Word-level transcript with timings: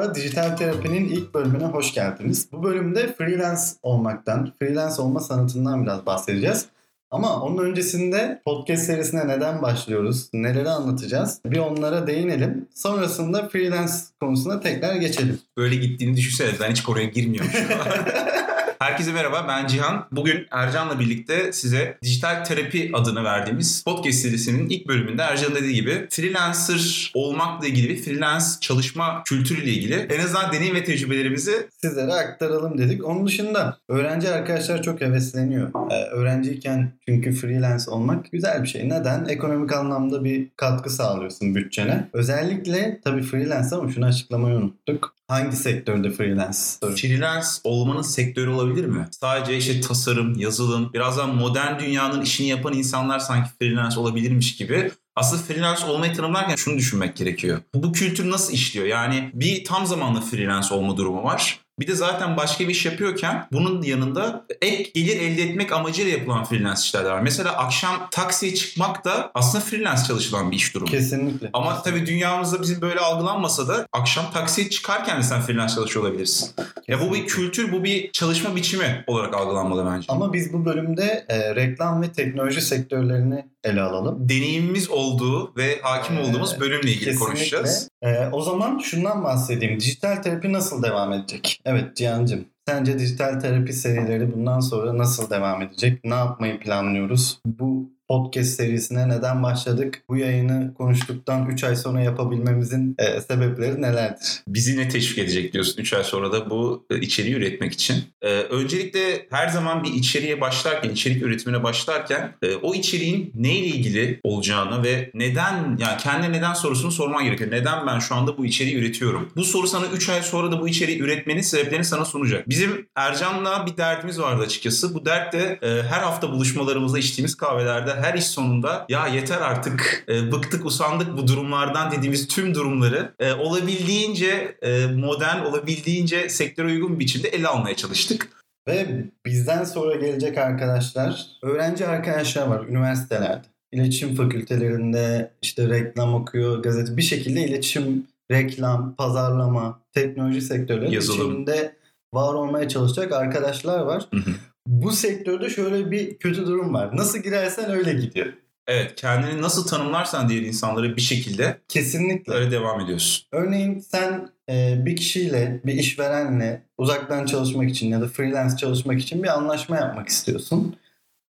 Merhaba, 0.00 0.14
Dijital 0.14 0.56
Terapi'nin 0.56 1.08
ilk 1.08 1.34
bölümüne 1.34 1.64
hoş 1.64 1.94
geldiniz. 1.94 2.48
Bu 2.52 2.62
bölümde 2.62 3.12
freelance 3.12 3.62
olmaktan, 3.82 4.52
freelance 4.58 5.02
olma 5.02 5.20
sanatından 5.20 5.82
biraz 5.82 6.06
bahsedeceğiz. 6.06 6.66
Ama 7.10 7.40
onun 7.40 7.64
öncesinde 7.64 8.42
podcast 8.44 8.82
serisine 8.82 9.28
neden 9.28 9.62
başlıyoruz, 9.62 10.30
neleri 10.34 10.70
anlatacağız 10.70 11.40
bir 11.44 11.58
onlara 11.58 12.06
değinelim. 12.06 12.68
Sonrasında 12.74 13.48
freelance 13.48 13.92
konusuna 14.20 14.60
tekrar 14.60 14.94
geçelim. 14.94 15.38
Böyle 15.56 15.76
gittiğini 15.76 16.16
düşünsene 16.16 16.50
ben 16.60 16.70
hiç 16.70 16.82
konuya 16.82 17.04
girmiyorum 17.06 17.50
şu 17.50 17.74
an. 17.74 17.86
Herkese 18.80 19.12
merhaba 19.12 19.46
ben 19.48 19.66
Cihan. 19.66 20.06
Bugün 20.12 20.46
Ercan'la 20.50 21.00
birlikte 21.00 21.52
size 21.52 21.98
dijital 22.02 22.44
terapi 22.44 22.90
adını 22.94 23.24
verdiğimiz 23.24 23.84
podcast 23.84 24.18
serisinin 24.18 24.68
ilk 24.68 24.88
bölümünde 24.88 25.22
Ercan 25.22 25.54
dediği 25.54 25.74
gibi 25.74 26.06
freelancer 26.10 27.12
olmakla 27.14 27.66
ilgili 27.66 27.88
bir 27.88 28.02
freelance 28.02 28.44
çalışma 28.60 29.22
kültürüyle 29.24 29.70
ilgili 29.70 29.94
en 29.94 30.20
azından 30.20 30.52
deneyim 30.52 30.74
ve 30.74 30.84
tecrübelerimizi 30.84 31.68
sizlere 31.82 32.12
aktaralım 32.12 32.78
dedik. 32.78 33.04
Onun 33.04 33.26
dışında 33.26 33.78
öğrenci 33.88 34.28
arkadaşlar 34.28 34.82
çok 34.82 35.00
hevesleniyor. 35.00 35.70
Ee, 35.90 36.04
öğrenciyken 36.04 36.92
çünkü 37.08 37.32
freelance 37.32 37.90
olmak 37.90 38.32
güzel 38.32 38.62
bir 38.62 38.68
şey. 38.68 38.88
Neden? 38.88 39.24
Ekonomik 39.24 39.72
anlamda 39.72 40.24
bir 40.24 40.48
katkı 40.56 40.90
sağlıyorsun 40.90 41.54
bütçene. 41.54 42.08
Özellikle 42.12 43.00
tabii 43.04 43.22
freelance 43.22 43.76
ama 43.76 43.90
şunu 43.90 44.04
açıklamayı 44.04 44.56
unuttuk. 44.56 45.19
Hangi 45.30 45.56
sektörde 45.56 46.10
freelance? 46.10 46.58
Freelance 46.96 47.46
olmanın 47.64 48.02
sektörü 48.02 48.50
olabilir 48.50 48.84
mi? 48.84 49.08
Sadece 49.10 49.56
işte 49.56 49.80
tasarım, 49.80 50.38
yazılım, 50.38 50.92
birazdan 50.92 51.34
modern 51.34 51.78
dünyanın 51.78 52.22
işini 52.22 52.48
yapan 52.48 52.72
insanlar 52.72 53.18
sanki 53.18 53.50
freelance 53.58 54.00
olabilirmiş 54.00 54.56
gibi 54.56 54.90
aslında 55.16 55.42
freelance 55.42 55.86
olmayı 55.86 56.14
tanımlarken 56.14 56.56
şunu 56.56 56.76
düşünmek 56.76 57.16
gerekiyor. 57.16 57.60
Bu 57.74 57.92
kültür 57.92 58.30
nasıl 58.30 58.52
işliyor? 58.52 58.86
Yani 58.86 59.30
bir 59.34 59.64
tam 59.64 59.86
zamanlı 59.86 60.20
freelance 60.20 60.74
olma 60.74 60.96
durumu 60.96 61.24
var. 61.24 61.60
Bir 61.80 61.86
de 61.86 61.94
zaten 61.94 62.36
başka 62.36 62.64
bir 62.64 62.68
iş 62.68 62.86
yapıyorken 62.86 63.46
bunun 63.52 63.82
yanında 63.82 64.44
ek 64.62 64.90
gelir 64.94 65.20
elde 65.20 65.42
etmek 65.42 65.72
amacıyla 65.72 66.12
yapılan 66.12 66.44
freelance 66.44 66.80
işler 66.80 67.04
de 67.04 67.10
var. 67.10 67.20
Mesela 67.20 67.52
akşam 67.52 68.08
taksiye 68.10 68.54
çıkmak 68.54 69.04
da 69.04 69.30
aslında 69.34 69.64
freelance 69.64 70.02
çalışılan 70.02 70.50
bir 70.50 70.56
iş 70.56 70.74
durumu. 70.74 70.90
Kesinlikle. 70.90 71.50
Ama 71.52 71.82
tabii 71.82 72.06
dünyamızda 72.06 72.62
bizim 72.62 72.80
böyle 72.80 73.00
algılanmasa 73.00 73.68
da 73.68 73.86
akşam 73.92 74.30
taksiye 74.32 74.70
çıkarken 74.70 75.18
de 75.18 75.22
sen 75.22 75.40
freelance 75.40 75.74
çalışıyor 75.74 76.04
olabilirsin. 76.04 76.46
Kesinlikle. 76.46 76.92
Ya 76.92 77.00
bu 77.00 77.14
bir 77.14 77.26
kültür, 77.26 77.72
bu 77.72 77.84
bir 77.84 78.12
çalışma 78.12 78.56
biçimi 78.56 79.04
olarak 79.06 79.34
algılanmalı 79.34 79.92
bence. 79.94 80.06
Ama 80.08 80.32
biz 80.32 80.52
bu 80.52 80.64
bölümde 80.64 81.24
e, 81.28 81.54
reklam 81.54 82.02
ve 82.02 82.12
teknoloji 82.12 82.60
sektörlerini 82.60 83.44
ele 83.64 83.80
alalım. 83.80 84.28
Deneyimimiz 84.28 84.90
olduğu 84.90 85.56
ve 85.56 85.80
hakim 85.82 86.18
ee, 86.18 86.20
olduğumuz 86.20 86.60
bölümle 86.60 86.90
ilgili 86.90 87.04
kesinlikle. 87.04 87.26
konuşacağız. 87.26 87.88
Ee, 88.02 88.26
o 88.32 88.42
zaman 88.42 88.78
şundan 88.78 89.24
bahsedeyim. 89.24 89.80
Dijital 89.80 90.16
terapi 90.16 90.52
nasıl 90.52 90.82
devam 90.82 91.12
edecek? 91.12 91.60
Evet 91.70 91.96
Cihan'cığım. 91.96 92.44
Sence 92.68 92.98
dijital 92.98 93.40
terapi 93.40 93.72
serileri 93.72 94.32
bundan 94.32 94.60
sonra 94.60 94.98
nasıl 94.98 95.30
devam 95.30 95.62
edecek? 95.62 96.04
Ne 96.04 96.14
yapmayı 96.14 96.60
planlıyoruz? 96.60 97.40
Bu 97.46 97.92
podcast 98.10 98.50
serisine 98.50 99.08
neden 99.08 99.42
başladık? 99.42 100.02
Bu 100.08 100.16
yayını 100.16 100.74
konuştuktan 100.74 101.50
3 101.50 101.64
ay 101.64 101.76
sonra 101.76 102.00
yapabilmemizin 102.00 102.94
e, 102.98 103.20
sebepleri 103.20 103.82
nelerdir? 103.82 104.42
Bizi 104.48 104.78
ne 104.78 104.88
teşvik 104.88 105.18
edecek 105.18 105.52
diyorsun 105.52 105.82
3 105.82 105.92
ay 105.92 106.04
sonra 106.04 106.32
da 106.32 106.50
bu 106.50 106.86
e, 106.90 107.00
içeriği 107.00 107.34
üretmek 107.34 107.72
için? 107.72 108.04
E, 108.22 108.28
öncelikle 108.28 109.26
her 109.30 109.48
zaman 109.48 109.84
bir 109.84 109.92
içeriğe 109.92 110.40
başlarken, 110.40 110.90
içerik 110.90 111.22
üretimine 111.22 111.62
başlarken 111.62 112.34
e, 112.42 112.54
o 112.54 112.74
içeriğin 112.74 113.32
neyle 113.34 113.66
ilgili 113.66 114.20
olacağını 114.22 114.84
ve 114.84 115.10
neden, 115.14 115.78
yani 115.80 115.96
kendine 115.98 116.32
neden 116.32 116.54
sorusunu 116.54 116.92
sorman 116.92 117.24
gerekiyor. 117.24 117.50
Neden 117.50 117.86
ben 117.86 117.98
şu 117.98 118.14
anda 118.14 118.38
bu 118.38 118.46
içeriği 118.46 118.76
üretiyorum? 118.76 119.32
Bu 119.36 119.44
soru 119.44 119.66
sana 119.66 119.86
3 119.86 120.08
ay 120.08 120.22
sonra 120.22 120.52
da 120.52 120.60
bu 120.60 120.68
içeriği 120.68 121.00
üretmenin 121.00 121.40
sebeplerini 121.40 121.84
sana 121.84 122.04
sunacak. 122.04 122.48
Bizim 122.48 122.86
Ercan'la 122.96 123.66
bir 123.66 123.76
derdimiz 123.76 124.20
vardı 124.20 124.42
açıkçası. 124.42 124.94
Bu 124.94 125.06
dert 125.06 125.32
de 125.32 125.58
e, 125.62 125.82
her 125.82 126.02
hafta 126.02 126.32
buluşmalarımızda 126.32 126.98
içtiğimiz 126.98 127.34
kahvelerde 127.34 127.99
her 128.00 128.14
iş 128.14 128.26
sonunda 128.26 128.86
ya 128.88 129.06
yeter 129.06 129.40
artık 129.40 130.04
e, 130.08 130.32
bıktık 130.32 130.66
usandık 130.66 131.16
bu 131.16 131.28
durumlardan 131.28 131.90
dediğimiz 131.90 132.28
tüm 132.28 132.54
durumları 132.54 133.12
e, 133.18 133.32
olabildiğince 133.32 134.56
e, 134.62 134.86
modern 134.86 135.44
olabildiğince 135.44 136.28
sektöre 136.28 136.66
uygun 136.66 136.94
bir 136.94 136.98
biçimde 136.98 137.28
ele 137.28 137.48
almaya 137.48 137.76
çalıştık. 137.76 138.28
Ve 138.68 139.04
bizden 139.26 139.64
sonra 139.64 139.94
gelecek 139.94 140.38
arkadaşlar, 140.38 141.26
öğrenci 141.42 141.86
arkadaşlar 141.86 142.46
var 142.46 142.66
üniversitelerde. 142.66 143.46
İletişim 143.72 144.14
fakültelerinde 144.14 145.30
işte 145.42 145.68
reklam 145.68 146.14
okuyor, 146.14 146.62
gazete 146.62 146.96
bir 146.96 147.02
şekilde 147.02 147.40
iletişim, 147.40 148.06
reklam, 148.30 148.94
pazarlama, 148.94 149.80
teknoloji 149.92 150.42
sektörleri 150.42 150.96
içinde 150.96 151.76
var 152.14 152.34
olmaya 152.34 152.68
çalışacak 152.68 153.12
arkadaşlar 153.12 153.78
var. 153.78 154.06
Hı 154.14 154.16
hı 154.16 154.30
bu 154.66 154.92
sektörde 154.92 155.50
şöyle 155.50 155.90
bir 155.90 156.18
kötü 156.18 156.46
durum 156.46 156.74
var. 156.74 156.96
Nasıl 156.96 157.18
girersen 157.18 157.70
öyle 157.70 157.92
gidiyor. 157.92 158.32
Evet 158.66 158.94
kendini 158.96 159.42
nasıl 159.42 159.66
tanımlarsan 159.66 160.28
diğer 160.28 160.42
insanları 160.42 160.96
bir 160.96 161.00
şekilde 161.00 161.60
kesinlikle 161.68 162.32
öyle 162.32 162.50
devam 162.50 162.80
ediyorsun. 162.80 163.26
Örneğin 163.32 163.78
sen 163.78 164.28
e, 164.50 164.86
bir 164.86 164.96
kişiyle 164.96 165.60
bir 165.64 165.74
işverenle 165.74 166.62
uzaktan 166.78 167.26
çalışmak 167.26 167.70
için 167.70 167.88
ya 167.88 168.00
da 168.00 168.08
freelance 168.08 168.56
çalışmak 168.56 169.00
için 169.00 169.22
bir 169.22 169.28
anlaşma 169.28 169.76
yapmak 169.76 170.08
istiyorsun. 170.08 170.76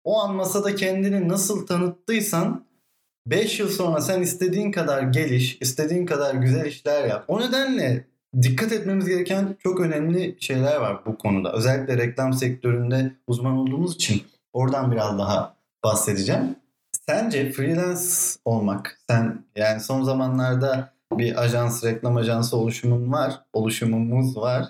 O 0.03 0.19
an 0.19 0.35
masada 0.35 0.75
kendini 0.75 1.27
nasıl 1.27 1.67
tanıttıysan 1.67 2.65
5 3.27 3.59
yıl 3.59 3.69
sonra 3.69 4.01
sen 4.01 4.21
istediğin 4.21 4.71
kadar 4.71 5.01
geliş, 5.03 5.57
istediğin 5.61 6.05
kadar 6.05 6.35
güzel 6.35 6.65
işler 6.65 7.07
yap. 7.07 7.25
O 7.27 7.41
nedenle 7.41 8.05
dikkat 8.41 8.71
etmemiz 8.71 9.07
gereken 9.07 9.55
çok 9.63 9.79
önemli 9.79 10.37
şeyler 10.39 10.75
var 10.75 11.05
bu 11.05 11.17
konuda. 11.17 11.53
Özellikle 11.53 11.97
reklam 11.97 12.33
sektöründe 12.33 13.11
uzman 13.27 13.57
olduğumuz 13.57 13.95
için 13.95 14.21
oradan 14.53 14.91
biraz 14.91 15.19
daha 15.19 15.55
bahsedeceğim. 15.83 16.55
Sence 16.91 17.51
freelance 17.51 18.01
olmak, 18.45 18.99
sen 19.09 19.45
yani 19.55 19.79
son 19.79 20.03
zamanlarda 20.03 20.93
bir 21.11 21.43
ajans, 21.43 21.83
reklam 21.83 22.17
ajansı 22.17 22.57
oluşumun 22.57 23.11
var, 23.11 23.41
oluşumumuz 23.53 24.37
var. 24.37 24.65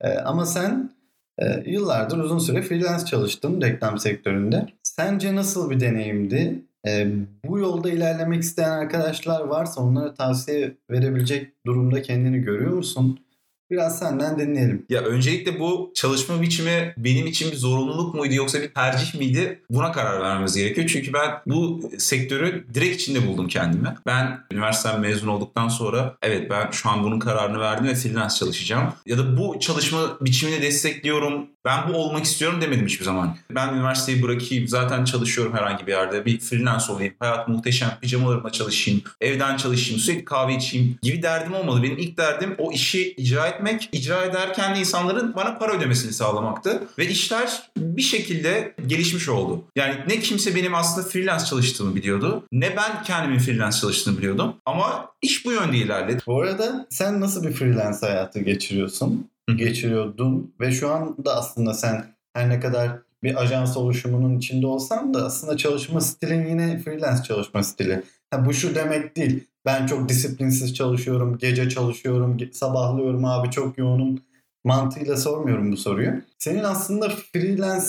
Ee, 0.00 0.18
ama 0.18 0.46
sen 0.46 0.90
e, 1.38 1.70
yıllardır 1.70 2.18
uzun 2.18 2.38
süre 2.38 2.62
freelance 2.62 3.04
çalıştın 3.04 3.60
reklam 3.60 3.98
sektöründe. 3.98 4.66
Sence 4.82 5.34
nasıl 5.34 5.70
bir 5.70 5.80
deneyimdi? 5.80 6.62
E, 6.86 7.06
bu 7.44 7.58
yolda 7.58 7.90
ilerlemek 7.90 8.42
isteyen 8.42 8.70
arkadaşlar 8.70 9.40
varsa 9.40 9.80
onlara 9.82 10.14
tavsiye 10.14 10.78
verebilecek 10.90 11.66
durumda 11.66 12.02
kendini 12.02 12.38
görüyor 12.38 12.72
musun? 12.72 13.23
Biraz 13.70 13.98
senden 13.98 14.38
dinleyelim. 14.38 14.86
Ya 14.88 15.00
öncelikle 15.00 15.60
bu 15.60 15.92
çalışma 15.94 16.42
biçimi 16.42 16.94
benim 16.96 17.26
için 17.26 17.52
bir 17.52 17.56
zorunluluk 17.56 18.14
muydu 18.14 18.34
yoksa 18.34 18.62
bir 18.62 18.74
tercih 18.74 19.14
miydi? 19.14 19.62
Buna 19.70 19.92
karar 19.92 20.20
vermemiz 20.20 20.56
gerekiyor. 20.56 20.88
Çünkü 20.92 21.12
ben 21.12 21.30
bu 21.46 21.90
sektörü 21.98 22.66
direkt 22.74 22.96
içinde 22.96 23.26
buldum 23.26 23.48
kendimi. 23.48 23.94
Ben 24.06 24.40
üniversiteden 24.52 25.00
mezun 25.00 25.28
olduktan 25.28 25.68
sonra 25.68 26.16
evet 26.22 26.50
ben 26.50 26.70
şu 26.70 26.90
an 26.90 27.02
bunun 27.02 27.18
kararını 27.18 27.60
verdim 27.60 27.86
ve 27.86 27.94
freelance 27.94 28.34
çalışacağım. 28.34 28.92
Ya 29.06 29.18
da 29.18 29.36
bu 29.36 29.60
çalışma 29.60 30.18
biçimini 30.20 30.62
destekliyorum 30.62 31.48
ben 31.64 31.88
bu 31.88 31.96
olmak 31.96 32.24
istiyorum 32.24 32.60
demedim 32.60 32.86
hiçbir 32.86 33.04
zaman. 33.04 33.36
Ben 33.50 33.74
üniversiteyi 33.74 34.22
bırakayım, 34.22 34.68
zaten 34.68 35.04
çalışıyorum 35.04 35.54
herhangi 35.54 35.86
bir 35.86 35.92
yerde. 35.92 36.26
Bir 36.26 36.40
freelance 36.40 36.92
olayım, 36.92 37.14
hayat 37.18 37.48
muhteşem, 37.48 37.98
pijamalarımla 38.00 38.50
çalışayım, 38.50 39.02
evden 39.20 39.56
çalışayım, 39.56 40.00
sürekli 40.00 40.24
kahve 40.24 40.54
içeyim 40.54 40.98
gibi 41.02 41.22
derdim 41.22 41.54
olmadı. 41.54 41.82
Benim 41.82 41.98
ilk 41.98 42.18
derdim 42.18 42.54
o 42.58 42.72
işi 42.72 43.14
icra 43.14 43.48
etmek. 43.54 43.88
İcra 43.92 44.24
ederken 44.24 44.74
de 44.74 44.78
insanların 44.78 45.34
bana 45.36 45.58
para 45.58 45.72
ödemesini 45.72 46.12
sağlamaktı. 46.12 46.82
Ve 46.98 47.06
işler 47.06 47.70
bir 47.76 48.02
şekilde 48.02 48.74
gelişmiş 48.86 49.28
oldu. 49.28 49.64
Yani 49.76 49.94
ne 50.08 50.18
kimse 50.18 50.54
benim 50.54 50.74
aslında 50.74 51.08
freelance 51.08 51.44
çalıştığımı 51.44 51.94
biliyordu, 51.94 52.46
ne 52.52 52.76
ben 52.76 53.02
kendimin 53.02 53.38
freelance 53.38 53.76
çalıştığını 53.76 54.18
biliyordum. 54.18 54.54
Ama 54.66 55.10
iş 55.22 55.46
bu 55.46 55.52
yönde 55.52 55.76
ilerledi. 55.76 56.22
Bu 56.26 56.40
arada 56.40 56.86
sen 56.90 57.20
nasıl 57.20 57.44
bir 57.44 57.52
freelance 57.52 57.98
hayatı 58.00 58.40
geçiriyorsun? 58.40 59.28
geçiriyordun 59.52 60.54
ve 60.60 60.72
şu 60.72 60.90
anda 60.90 61.36
aslında 61.36 61.74
sen 61.74 62.04
her 62.34 62.48
ne 62.48 62.60
kadar 62.60 62.90
bir 63.22 63.42
ajans 63.42 63.76
oluşumunun 63.76 64.38
içinde 64.38 64.66
olsan 64.66 65.14
da 65.14 65.24
aslında 65.24 65.56
çalışma 65.56 66.00
stilin 66.00 66.46
yine 66.46 66.78
freelance 66.78 67.22
çalışma 67.22 67.62
stili. 67.62 68.02
Ha, 68.30 68.46
bu 68.46 68.54
şu 68.54 68.74
demek 68.74 69.16
değil. 69.16 69.44
Ben 69.64 69.86
çok 69.86 70.08
disiplinsiz 70.08 70.74
çalışıyorum, 70.74 71.38
gece 71.38 71.68
çalışıyorum, 71.68 72.38
sabahlıyorum 72.52 73.24
abi 73.24 73.50
çok 73.50 73.78
yoğunum 73.78 74.22
mantığıyla 74.64 75.16
sormuyorum 75.16 75.72
bu 75.72 75.76
soruyu. 75.76 76.22
Senin 76.38 76.64
aslında 76.64 77.08
freelance 77.08 77.86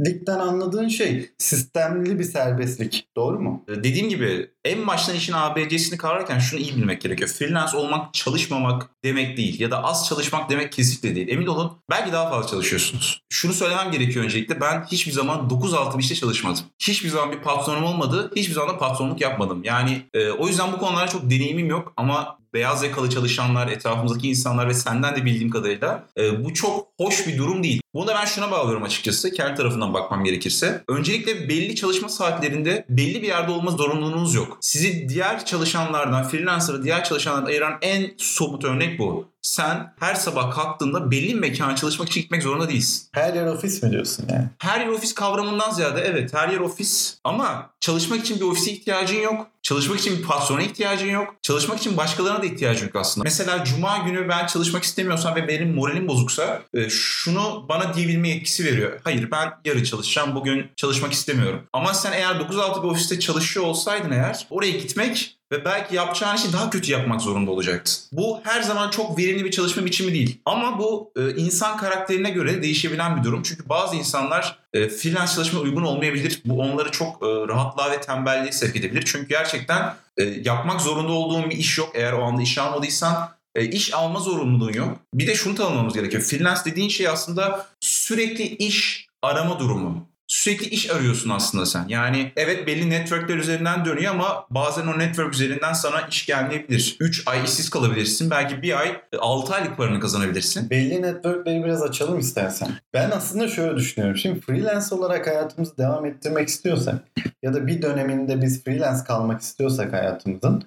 Ligden 0.00 0.38
anladığın 0.38 0.88
şey 0.88 1.30
sistemli 1.38 2.18
bir 2.18 2.24
serbestlik. 2.24 3.08
Doğru 3.16 3.40
mu? 3.40 3.64
Ee, 3.68 3.74
dediğim 3.74 4.08
gibi 4.08 4.50
en 4.64 4.86
baştan 4.86 5.16
işin 5.16 5.32
ABC'sini 5.32 5.98
kavrarken 5.98 6.38
şunu 6.38 6.60
iyi 6.60 6.76
bilmek 6.76 7.00
gerekiyor. 7.00 7.30
Freelance 7.30 7.76
olmak 7.76 8.14
çalışmamak 8.14 8.90
demek 9.04 9.36
değil 9.36 9.60
ya 9.60 9.70
da 9.70 9.84
az 9.84 10.08
çalışmak 10.08 10.50
demek 10.50 10.72
kesinlikle 10.72 11.14
değil. 11.14 11.28
Emin 11.28 11.46
olun 11.46 11.72
belki 11.90 12.12
daha 12.12 12.30
fazla 12.30 12.48
çalışıyorsunuz. 12.48 13.20
Şunu 13.30 13.52
söylemem 13.52 13.90
gerekiyor 13.90 14.24
öncelikle 14.24 14.60
ben 14.60 14.84
hiçbir 14.84 15.12
zaman 15.12 15.48
9-6 15.48 15.98
bir 15.98 16.02
işte 16.02 16.14
çalışmadım. 16.14 16.64
Hiçbir 16.78 17.08
zaman 17.08 17.32
bir 17.32 17.38
patronum 17.38 17.84
olmadı. 17.84 18.30
Hiçbir 18.36 18.54
zaman 18.54 18.74
da 18.74 18.78
patronluk 18.78 19.20
yapmadım. 19.20 19.64
Yani 19.64 20.02
e, 20.14 20.30
o 20.30 20.48
yüzden 20.48 20.72
bu 20.72 20.78
konularda 20.78 21.08
çok 21.08 21.30
deneyimim 21.30 21.66
yok 21.66 21.92
ama 21.96 22.38
beyaz 22.56 22.82
yakalı 22.82 23.10
çalışanlar, 23.10 23.68
etrafımızdaki 23.68 24.28
insanlar 24.28 24.68
ve 24.68 24.74
senden 24.74 25.16
de 25.16 25.24
bildiğim 25.24 25.50
kadarıyla 25.50 26.06
e, 26.18 26.44
bu 26.44 26.54
çok 26.54 26.88
hoş 26.98 27.26
bir 27.26 27.38
durum 27.38 27.62
değil. 27.62 27.80
Bunu 27.94 28.06
da 28.06 28.14
ben 28.14 28.24
şuna 28.24 28.50
bağlıyorum 28.50 28.82
açıkçası. 28.82 29.32
Kendi 29.32 29.54
tarafından 29.54 29.94
bakmam 29.94 30.24
gerekirse. 30.24 30.84
Öncelikle 30.88 31.48
belli 31.48 31.74
çalışma 31.74 32.08
saatlerinde 32.08 32.86
belli 32.88 33.22
bir 33.22 33.26
yerde 33.26 33.52
olma 33.52 33.70
zorunluluğunuz 33.70 34.34
yok. 34.34 34.58
Sizi 34.60 35.08
diğer 35.08 35.44
çalışanlardan, 35.44 36.28
freelancer'ı 36.28 36.82
diğer 36.82 37.04
çalışanlardan 37.04 37.46
ayıran 37.46 37.78
en 37.82 38.10
somut 38.18 38.64
örnek 38.64 38.98
bu. 38.98 39.28
Sen 39.46 39.92
her 40.00 40.14
sabah 40.14 40.50
kalktığında 40.50 41.10
belli 41.10 41.28
bir 41.28 41.40
mekana 41.40 41.76
çalışmak 41.76 42.08
için 42.08 42.20
gitmek 42.20 42.42
zorunda 42.42 42.68
değilsin. 42.68 43.08
Her 43.12 43.34
yer 43.34 43.46
ofis 43.46 43.82
mi 43.82 43.90
diyorsun 43.90 44.26
yani? 44.32 44.48
Her 44.58 44.80
yer 44.80 44.86
ofis 44.86 45.14
kavramından 45.14 45.70
ziyade 45.70 46.00
evet 46.00 46.34
her 46.34 46.48
yer 46.48 46.60
ofis 46.60 47.18
ama 47.24 47.70
çalışmak 47.80 48.20
için 48.20 48.40
bir 48.40 48.44
ofise 48.44 48.70
ihtiyacın 48.70 49.20
yok. 49.20 49.46
Çalışmak 49.62 49.98
için 50.00 50.18
bir 50.18 50.22
patrona 50.22 50.62
ihtiyacın 50.62 51.10
yok. 51.10 51.34
Çalışmak 51.42 51.78
için 51.78 51.96
başkalarına 51.96 52.42
da 52.42 52.46
ihtiyacın 52.46 52.86
yok 52.86 52.96
aslında. 52.96 53.24
Mesela 53.24 53.64
cuma 53.64 53.98
günü 53.98 54.28
ben 54.28 54.46
çalışmak 54.46 54.82
istemiyorsam 54.82 55.34
ve 55.34 55.48
benim 55.48 55.74
moralim 55.74 56.08
bozuksa 56.08 56.62
e, 56.74 56.90
şunu 56.90 57.66
bana 57.68 57.94
diyebilme 57.94 58.28
yetkisi 58.28 58.64
veriyor. 58.64 59.00
Hayır 59.04 59.30
ben 59.30 59.52
yarın 59.64 59.84
çalışacağım 59.84 60.34
bugün 60.34 60.70
çalışmak 60.76 61.12
istemiyorum. 61.12 61.62
Ama 61.72 61.94
sen 61.94 62.12
eğer 62.12 62.34
9-6 62.34 62.82
bir 62.82 62.88
ofiste 62.88 63.20
çalışıyor 63.20 63.66
olsaydın 63.66 64.10
eğer 64.10 64.46
oraya 64.50 64.70
gitmek 64.70 65.35
ve 65.52 65.64
belki 65.64 65.94
yapacağın 65.94 66.36
işi 66.36 66.52
daha 66.52 66.70
kötü 66.70 66.92
yapmak 66.92 67.20
zorunda 67.20 67.50
olacaktın. 67.50 67.94
Bu 68.12 68.40
her 68.42 68.62
zaman 68.62 68.90
çok 68.90 69.18
verimli 69.18 69.44
bir 69.44 69.50
çalışma 69.50 69.84
biçimi 69.84 70.12
değil. 70.12 70.40
Ama 70.44 70.78
bu 70.78 71.12
e, 71.16 71.30
insan 71.36 71.76
karakterine 71.76 72.30
göre 72.30 72.62
değişebilen 72.62 73.16
bir 73.16 73.24
durum. 73.24 73.42
Çünkü 73.42 73.68
bazı 73.68 73.96
insanlar 73.96 74.58
e, 74.72 74.88
freelance 74.88 75.32
çalışma 75.32 75.60
uygun 75.60 75.82
olmayabilir. 75.82 76.42
Bu 76.44 76.60
onları 76.60 76.90
çok 76.90 77.22
e, 77.22 77.26
rahatlığa 77.26 77.90
ve 77.90 78.00
tembelliğe 78.00 78.52
sevk 78.52 78.76
edebilir. 78.76 79.02
Çünkü 79.06 79.28
gerçekten 79.28 79.94
e, 80.16 80.24
yapmak 80.24 80.80
zorunda 80.80 81.12
olduğun 81.12 81.50
bir 81.50 81.56
iş 81.56 81.78
yok. 81.78 81.90
Eğer 81.94 82.12
o 82.12 82.22
anda 82.22 82.42
iş 82.42 82.58
almadıysan 82.58 83.28
e, 83.54 83.64
iş 83.64 83.94
alma 83.94 84.20
zorunluluğun 84.20 84.72
yok. 84.72 84.98
Bir 85.14 85.26
de 85.26 85.34
şunu 85.34 85.54
tanımlamamız 85.54 85.94
gerekiyor. 85.94 86.22
Freelance 86.22 86.60
dediğin 86.64 86.88
şey 86.88 87.08
aslında 87.08 87.66
sürekli 87.80 88.44
iş 88.44 89.06
arama 89.22 89.58
durumu 89.58 90.08
sürekli 90.26 90.66
iş 90.66 90.90
arıyorsun 90.90 91.30
aslında 91.30 91.66
sen. 91.66 91.84
Yani 91.88 92.32
evet 92.36 92.66
belli 92.66 92.90
networkler 92.90 93.36
üzerinden 93.36 93.84
dönüyor 93.84 94.14
ama 94.14 94.46
bazen 94.50 94.86
o 94.86 94.98
network 94.98 95.34
üzerinden 95.34 95.72
sana 95.72 96.00
iş 96.00 96.26
gelmeyebilir. 96.26 96.96
3 97.00 97.22
ay 97.26 97.44
işsiz 97.44 97.70
kalabilirsin. 97.70 98.30
Belki 98.30 98.62
bir 98.62 98.80
ay 98.80 99.00
6 99.18 99.54
aylık 99.54 99.76
paranı 99.76 100.00
kazanabilirsin. 100.00 100.70
Belli 100.70 101.02
networkleri 101.02 101.64
biraz 101.64 101.82
açalım 101.82 102.18
istersen. 102.18 102.68
Ben 102.94 103.10
aslında 103.10 103.48
şöyle 103.48 103.76
düşünüyorum. 103.76 104.16
Şimdi 104.16 104.40
freelance 104.40 104.94
olarak 104.94 105.26
hayatımızı 105.26 105.78
devam 105.78 106.06
ettirmek 106.06 106.48
istiyorsak 106.48 106.94
ya 107.42 107.54
da 107.54 107.66
bir 107.66 107.82
döneminde 107.82 108.42
biz 108.42 108.64
freelance 108.64 109.04
kalmak 109.04 109.40
istiyorsak 109.40 109.92
hayatımızın 109.92 110.64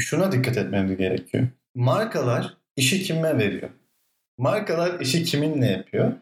şuna 0.00 0.32
dikkat 0.32 0.56
etmemiz 0.56 0.96
gerekiyor. 0.96 1.48
Markalar 1.74 2.56
işi 2.76 3.02
kime 3.02 3.38
veriyor? 3.38 3.70
Markalar 4.38 5.00
işi 5.00 5.24
kiminle 5.24 5.66
yapıyor? 5.66 6.12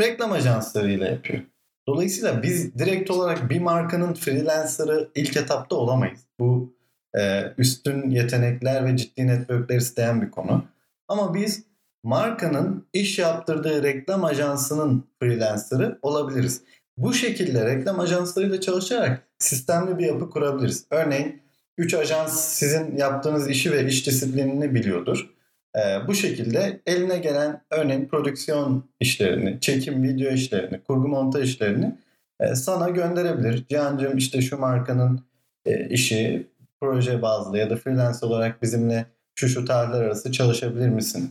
Reklam 0.00 0.32
ajanslarıyla 0.32 1.06
yapıyor. 1.06 1.42
Dolayısıyla 1.88 2.42
biz 2.42 2.78
direkt 2.78 3.10
olarak 3.10 3.50
bir 3.50 3.60
markanın 3.60 4.14
freelancer'ı 4.14 5.10
ilk 5.14 5.36
etapta 5.36 5.76
olamayız. 5.76 6.20
Bu 6.40 6.74
e, 7.14 7.42
üstün 7.58 8.10
yetenekler 8.10 8.84
ve 8.84 8.96
ciddi 8.96 9.26
networkler 9.26 9.76
isteyen 9.76 10.22
bir 10.22 10.30
konu. 10.30 10.64
Ama 11.08 11.34
biz 11.34 11.64
markanın 12.02 12.88
iş 12.92 13.18
yaptırdığı 13.18 13.82
reklam 13.82 14.24
ajansının 14.24 15.04
freelancer'ı 15.20 15.98
olabiliriz. 16.02 16.62
Bu 16.96 17.14
şekilde 17.14 17.66
reklam 17.66 18.00
ajanslarıyla 18.00 18.60
çalışarak 18.60 19.22
sistemli 19.38 19.98
bir 19.98 20.06
yapı 20.06 20.30
kurabiliriz. 20.30 20.86
Örneğin 20.90 21.42
3 21.78 21.94
ajans 21.94 22.40
sizin 22.40 22.96
yaptığınız 22.96 23.50
işi 23.50 23.72
ve 23.72 23.86
iş 23.86 24.06
disiplinini 24.06 24.74
biliyordur. 24.74 25.30
Ee, 25.76 26.06
bu 26.06 26.14
şekilde 26.14 26.80
eline 26.86 27.18
gelen 27.18 27.62
örneğin 27.70 28.06
prodüksiyon 28.06 28.84
işlerini, 29.00 29.60
çekim 29.60 30.02
video 30.02 30.32
işlerini, 30.32 30.80
kurgu 30.82 31.08
montaj 31.08 31.48
işlerini 31.48 31.96
e, 32.40 32.54
sana 32.54 32.88
gönderebilir. 32.88 33.66
Cihan'cığım 33.68 34.16
işte 34.18 34.42
şu 34.42 34.58
markanın 34.58 35.20
e, 35.66 35.88
işi 35.88 36.46
proje 36.80 37.22
bazlı 37.22 37.58
ya 37.58 37.70
da 37.70 37.76
freelance 37.76 38.26
olarak 38.26 38.62
bizimle 38.62 39.06
şu 39.34 39.48
şu 39.48 39.64
tarihler 39.64 40.00
arası 40.00 40.32
çalışabilir 40.32 40.88
misin? 40.88 41.30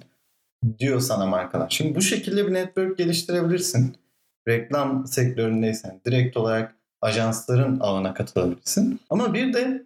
Diyor 0.79 0.99
sana 0.99 1.25
markalar. 1.25 1.69
Şimdi 1.69 1.95
bu 1.95 2.01
şekilde 2.01 2.47
bir 2.47 2.53
network 2.53 2.97
geliştirebilirsin. 2.97 3.95
Reklam 4.47 5.07
sektöründeysen 5.07 6.01
direkt 6.05 6.37
olarak 6.37 6.75
ajansların 7.01 7.79
ağına 7.79 8.13
katılabilirsin. 8.13 8.99
Ama 9.09 9.33
bir 9.33 9.53
de 9.53 9.85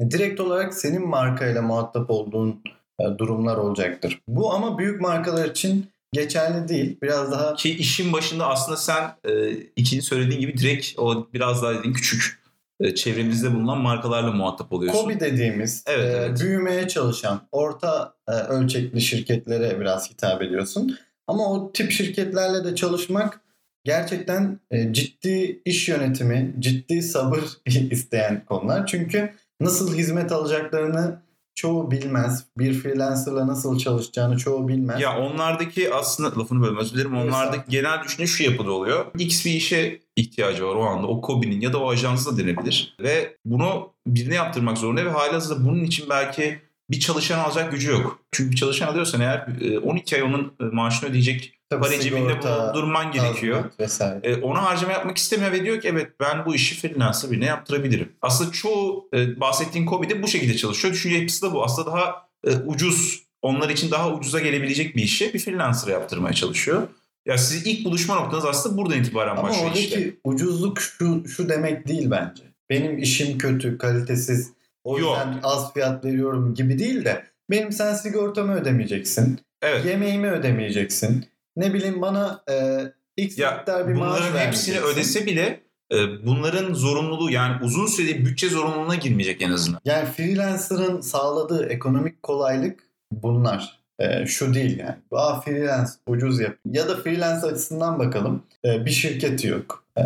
direkt 0.00 0.40
olarak 0.40 0.74
senin 0.74 1.08
markayla 1.08 1.62
muhatap 1.62 2.10
olduğun 2.10 2.62
e, 2.66 2.83
durumlar 3.18 3.56
olacaktır. 3.56 4.20
Bu 4.28 4.52
ama 4.52 4.78
büyük 4.78 5.00
markalar 5.00 5.50
için 5.50 5.86
geçerli 6.12 6.68
değil. 6.68 6.98
Biraz 7.02 7.32
daha 7.32 7.54
ki 7.54 7.76
işin 7.76 8.12
başında 8.12 8.46
aslında 8.46 8.76
sen 8.76 9.10
e, 9.24 9.50
ikinci 9.52 10.02
söylediğin 10.02 10.40
gibi 10.40 10.58
direkt 10.58 10.98
o 10.98 11.28
biraz 11.32 11.62
daha 11.62 11.74
dediğin 11.74 11.94
küçük 11.94 12.44
e, 12.80 12.94
çevremizde 12.94 13.54
bulunan 13.54 13.78
markalarla 13.78 14.32
muhatap 14.32 14.72
oluyorsun. 14.72 15.00
Kobi 15.00 15.20
dediğimiz 15.20 15.84
evet, 15.86 16.14
e, 16.14 16.16
evet. 16.18 16.40
büyümeye 16.40 16.88
çalışan 16.88 17.40
orta 17.52 18.14
e, 18.28 18.32
ölçekli 18.32 19.00
şirketlere 19.00 19.80
biraz 19.80 20.10
hitap 20.10 20.42
ediyorsun. 20.42 20.98
Ama 21.26 21.52
o 21.52 21.72
tip 21.72 21.90
şirketlerle 21.90 22.64
de 22.64 22.74
çalışmak 22.74 23.40
gerçekten 23.84 24.60
e, 24.70 24.92
ciddi 24.92 25.62
iş 25.64 25.88
yönetimi, 25.88 26.54
ciddi 26.58 27.02
sabır 27.02 27.44
isteyen 27.66 28.44
konular. 28.44 28.86
Çünkü 28.86 29.34
nasıl 29.60 29.94
hizmet 29.94 30.32
alacaklarını 30.32 31.23
çoğu 31.54 31.90
bilmez. 31.90 32.44
Bir 32.58 32.74
freelancerla 32.74 33.46
nasıl 33.46 33.78
çalışacağını 33.78 34.36
çoğu 34.36 34.68
bilmez. 34.68 35.00
Ya 35.00 35.18
onlardaki 35.18 35.94
aslında 35.94 36.40
lafını 36.40 36.62
bölüm 36.62 36.76
özür 36.76 36.94
dilerim. 36.94 37.16
Onlardaki 37.16 37.70
genel 37.70 38.02
düşünce 38.04 38.26
şu 38.26 38.42
yapıda 38.42 38.72
oluyor. 38.72 39.06
X 39.18 39.46
bir 39.46 39.50
işe 39.50 40.00
ihtiyacı 40.16 40.66
var 40.66 40.74
o 40.74 40.84
anda. 40.84 41.06
O 41.06 41.20
Kobi'nin 41.20 41.60
ya 41.60 41.72
da 41.72 41.78
o 41.78 41.90
ajansı 41.90 42.32
da 42.32 42.42
denebilir. 42.42 42.96
Ve 43.00 43.36
bunu 43.44 43.92
birine 44.06 44.34
yaptırmak 44.34 44.78
zorunda 44.78 45.04
ve 45.04 45.10
halihazırda 45.10 45.64
bunun 45.64 45.84
için 45.84 46.06
belki 46.10 46.60
bir 46.90 47.00
çalışan 47.00 47.38
alacak 47.38 47.72
gücü 47.72 47.90
yok. 47.90 48.18
Çünkü 48.32 48.50
bir 48.50 48.56
çalışan 48.56 48.86
alıyorsan 48.86 49.20
eğer 49.20 49.46
12 49.82 50.16
ay 50.16 50.22
onun 50.22 50.54
maaşını 50.72 51.10
ödeyecek 51.10 51.58
Tabii 51.70 51.82
para 51.82 52.00
cebinde 52.00 52.42
bulundurman 52.42 53.12
gerekiyor. 53.12 53.64
Vesaire. 53.80 54.36
ona 54.42 54.64
harcama 54.64 54.92
yapmak 54.92 55.16
istemiyor 55.16 55.52
ve 55.52 55.64
diyor 55.64 55.80
ki 55.80 55.88
evet 55.88 56.12
ben 56.20 56.46
bu 56.46 56.54
işi 56.54 56.74
freelancer 56.74 57.30
birine 57.30 57.44
yaptırabilirim. 57.44 58.12
Aslında 58.22 58.52
çoğu 58.52 59.08
e, 59.14 59.40
bahsettiğin 59.40 59.86
Kobi'de 59.86 60.22
bu 60.22 60.28
şekilde 60.28 60.56
çalışıyor. 60.56 60.94
Düşünce 60.94 61.18
yapısı 61.18 61.46
da 61.46 61.52
bu. 61.52 61.64
Aslında 61.64 61.90
daha 61.90 62.28
e, 62.46 62.56
ucuz, 62.56 63.22
onlar 63.42 63.68
için 63.68 63.90
daha 63.90 64.12
ucuza 64.12 64.40
gelebilecek 64.40 64.96
bir 64.96 65.02
işi 65.02 65.34
bir 65.34 65.38
freelancer 65.38 65.92
yaptırmaya 65.92 66.34
çalışıyor. 66.34 66.88
Ya 67.26 67.38
sizin 67.38 67.70
ilk 67.70 67.84
buluşma 67.84 68.14
noktanız 68.14 68.44
aslında 68.44 68.76
buradan 68.76 68.98
itibaren 68.98 69.36
Ama 69.36 69.42
başlıyor 69.42 69.66
oradaki 69.66 69.84
işte. 69.84 70.14
ucuzluk 70.24 70.80
şu, 70.80 71.28
şu 71.28 71.48
demek 71.48 71.88
değil 71.88 72.10
bence. 72.10 72.42
Benim 72.70 72.98
işim 72.98 73.38
kötü, 73.38 73.78
kalitesiz. 73.78 74.52
O 74.84 74.98
yüzden 74.98 75.32
Yok. 75.32 75.40
az 75.42 75.72
fiyat 75.72 76.04
veriyorum 76.04 76.54
gibi 76.54 76.78
değil 76.78 77.04
de 77.04 77.24
benim 77.50 77.72
sen 77.72 77.94
sigortamı 77.94 78.54
ödemeyeceksin. 78.54 79.40
Evet. 79.62 79.84
Yemeğimi 79.84 80.30
ödemeyeceksin. 80.30 81.24
Ne 81.56 81.74
bileyim 81.74 82.02
bana 82.02 82.44
e, 82.50 82.80
X 83.16 83.38
Ya 83.38 83.56
miktar 83.56 83.88
bir 83.88 83.94
maaş 83.94 84.20
bunların 84.20 84.38
hepsini 84.38 84.80
ödese 84.80 85.26
bile 85.26 85.60
e, 85.92 86.26
bunların 86.26 86.74
zorunluluğu 86.74 87.30
yani 87.30 87.64
uzun 87.64 87.86
süreli 87.86 88.26
bütçe 88.26 88.48
zorunluluğuna 88.48 88.94
girmeyecek 88.94 89.42
en 89.42 89.50
azından. 89.50 89.80
Yani 89.84 90.08
freelancer'ın 90.08 91.00
sağladığı 91.00 91.66
ekonomik 91.68 92.22
kolaylık 92.22 92.80
bunlar. 93.12 93.83
E, 93.98 94.26
şu 94.26 94.54
değil 94.54 94.78
yani. 94.78 94.96
Aa 95.12 95.40
freelance 95.40 95.90
ucuz 96.06 96.40
yap. 96.40 96.56
Ya 96.70 96.88
da 96.88 96.96
freelance 96.96 97.46
açısından 97.46 97.98
bakalım. 97.98 98.42
E, 98.64 98.84
bir 98.86 98.90
şirketi 98.90 99.46
yok. 99.46 99.84
E, 99.98 100.02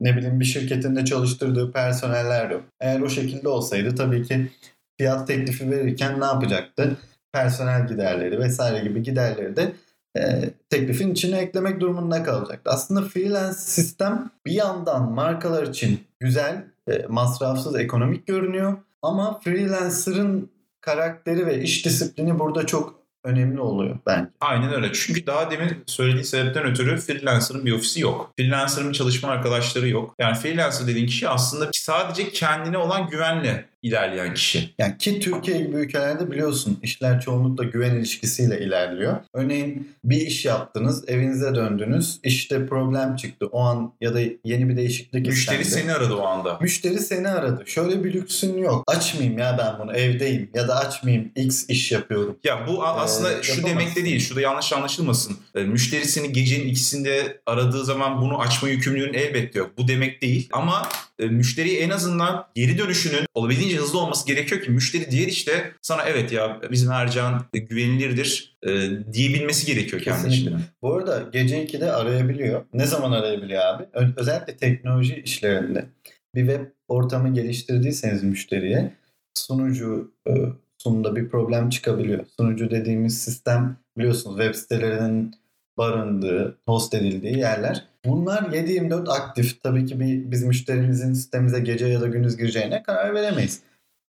ne 0.00 0.16
bileyim 0.16 0.40
bir 0.40 0.44
şirketinde 0.44 1.04
çalıştırdığı 1.04 1.72
personeller 1.72 2.50
yok. 2.50 2.62
Eğer 2.80 3.00
o 3.00 3.08
şekilde 3.08 3.48
olsaydı 3.48 3.94
tabii 3.94 4.22
ki 4.22 4.50
fiyat 4.98 5.26
teklifi 5.26 5.70
verirken 5.70 6.20
ne 6.20 6.24
yapacaktı? 6.24 6.96
Personel 7.32 7.88
giderleri 7.88 8.38
vesaire 8.38 8.84
gibi 8.84 9.02
giderleri 9.02 9.56
de 9.56 9.72
e, 10.18 10.50
teklifin 10.70 11.12
içine 11.12 11.38
eklemek 11.38 11.80
durumunda 11.80 12.22
kalacaktı. 12.22 12.70
Aslında 12.70 13.02
freelance 13.02 13.58
sistem 13.58 14.30
bir 14.46 14.52
yandan 14.52 15.12
markalar 15.12 15.66
için 15.66 16.00
güzel, 16.20 16.64
e, 16.88 17.06
masrafsız, 17.08 17.76
ekonomik 17.76 18.26
görünüyor. 18.26 18.76
Ama 19.02 19.40
freelancer'ın 19.40 20.50
karakteri 20.80 21.46
ve 21.46 21.62
iş 21.62 21.84
disiplini 21.84 22.38
burada 22.38 22.66
çok 22.66 22.99
önemli 23.24 23.60
oluyor 23.60 23.98
bence. 24.06 24.30
Aynen 24.40 24.74
öyle. 24.74 24.92
Çünkü 24.92 25.26
daha 25.26 25.50
demin 25.50 25.84
söylediği 25.86 26.24
sebepten 26.24 26.64
ötürü 26.64 26.96
freelancer'ın 26.96 27.66
bir 27.66 27.72
ofisi 27.72 28.00
yok. 28.00 28.32
Freelancer'ın 28.36 28.92
çalışma 28.92 29.28
arkadaşları 29.28 29.88
yok. 29.88 30.14
Yani 30.18 30.36
freelancer 30.36 30.86
dediğin 30.86 31.06
kişi 31.06 31.28
aslında 31.28 31.70
sadece 31.72 32.30
kendine 32.30 32.78
olan 32.78 33.08
güvenle 33.08 33.68
ilerleyen 33.82 34.34
kişi. 34.34 34.74
Yani 34.78 34.98
ki 34.98 35.20
Türkiye 35.20 35.58
gibi 35.58 35.76
ülkelerde 35.76 36.30
biliyorsun 36.30 36.78
işler 36.82 37.20
çoğunlukla 37.20 37.64
güven 37.64 37.94
ilişkisiyle 37.94 38.60
ilerliyor. 38.60 39.16
Örneğin 39.34 39.88
bir 40.04 40.16
iş 40.16 40.44
yaptınız, 40.44 41.04
evinize 41.08 41.54
döndünüz, 41.54 42.20
işte 42.24 42.66
problem 42.66 43.16
çıktı 43.16 43.46
o 43.46 43.60
an 43.60 43.92
ya 44.00 44.14
da 44.14 44.20
yeni 44.44 44.68
bir 44.68 44.76
değişiklik 44.76 45.26
Müşteri 45.26 45.62
istendi. 45.62 45.82
seni 45.82 45.92
aradı 45.94 46.14
o 46.14 46.22
anda. 46.26 46.58
Müşteri 46.60 46.98
seni 46.98 47.28
aradı. 47.28 47.62
Şöyle 47.66 48.04
bir 48.04 48.12
lüksün 48.14 48.58
yok. 48.58 48.84
Açmayayım 48.86 49.38
ya 49.38 49.56
ben 49.58 49.78
bunu 49.86 49.96
evdeyim 49.96 50.50
ya 50.54 50.68
da 50.68 50.76
açmayayım 50.76 51.32
X 51.36 51.64
iş 51.68 51.92
yapıyorum. 51.92 52.38
Ya 52.44 52.66
bu 52.68 52.84
a- 52.84 52.96
aslında 53.00 53.32
Ee, 53.32 53.42
şu 53.42 53.50
yapamazsın. 53.52 53.78
demek 53.80 53.96
de 53.96 54.04
değil. 54.04 54.20
Şurada 54.20 54.40
yanlış 54.40 54.72
anlaşılmasın. 54.72 55.36
E, 55.54 55.62
müşteri 55.64 56.04
seni 56.04 56.32
gecenin 56.32 56.68
ikisinde 56.68 57.40
aradığı 57.46 57.84
zaman 57.84 58.20
bunu 58.20 58.40
açma 58.40 58.68
yükümlülüğün 58.68 59.14
elbette 59.14 59.58
yok. 59.58 59.70
Bu 59.78 59.88
demek 59.88 60.22
değil. 60.22 60.48
Ama 60.52 60.88
e, 61.18 61.26
müşteriye 61.26 61.80
en 61.80 61.90
azından 61.90 62.46
geri 62.54 62.78
dönüşünün 62.78 63.24
olabildiğince 63.34 63.69
hızlı 63.76 63.98
olması 63.98 64.26
gerekiyor 64.26 64.62
ki 64.62 64.70
müşteri 64.70 65.10
diğer 65.10 65.26
işte 65.26 65.72
sana 65.82 66.02
evet 66.02 66.32
ya 66.32 66.60
bizim 66.70 66.92
Ercan 66.92 67.44
güvenilirdir 67.52 68.58
e, 68.62 68.70
diyebilmesi 69.12 69.66
gerekiyor 69.66 70.02
kendi 70.02 70.28
içinde. 70.28 70.54
Bu 70.82 70.94
arada 70.94 71.24
gece 71.32 71.64
2'de 71.64 71.92
arayabiliyor. 71.92 72.64
Ne 72.74 72.86
zaman 72.86 73.12
arayabiliyor 73.12 73.62
abi? 73.64 73.84
Ö- 73.92 74.12
özellikle 74.16 74.56
teknoloji 74.56 75.22
işlerinde. 75.24 75.86
Bir 76.34 76.40
web 76.46 76.66
ortamı 76.88 77.34
geliştirdiyseniz 77.34 78.22
müşteriye 78.22 78.92
sunucu 79.34 80.14
e, 80.28 80.32
sunumda 80.78 81.16
bir 81.16 81.28
problem 81.28 81.70
çıkabiliyor. 81.70 82.24
Sunucu 82.36 82.70
dediğimiz 82.70 83.22
sistem 83.22 83.76
biliyorsunuz 83.98 84.36
web 84.38 84.54
sitelerinin 84.54 85.34
barındığı, 85.78 86.58
host 86.66 86.94
edildiği 86.94 87.38
yerler. 87.38 87.84
Bunlar 88.04 88.42
7-24 88.42 89.08
aktif. 89.08 89.62
Tabii 89.62 89.86
ki 89.86 90.00
bir, 90.00 90.30
biz 90.30 90.42
müşterimizin 90.42 91.12
sistemimize 91.12 91.60
gece 91.60 91.86
ya 91.86 92.00
da 92.00 92.06
gündüz 92.06 92.36
gireceğine 92.36 92.82
karar 92.82 93.14
veremeyiz. 93.14 93.60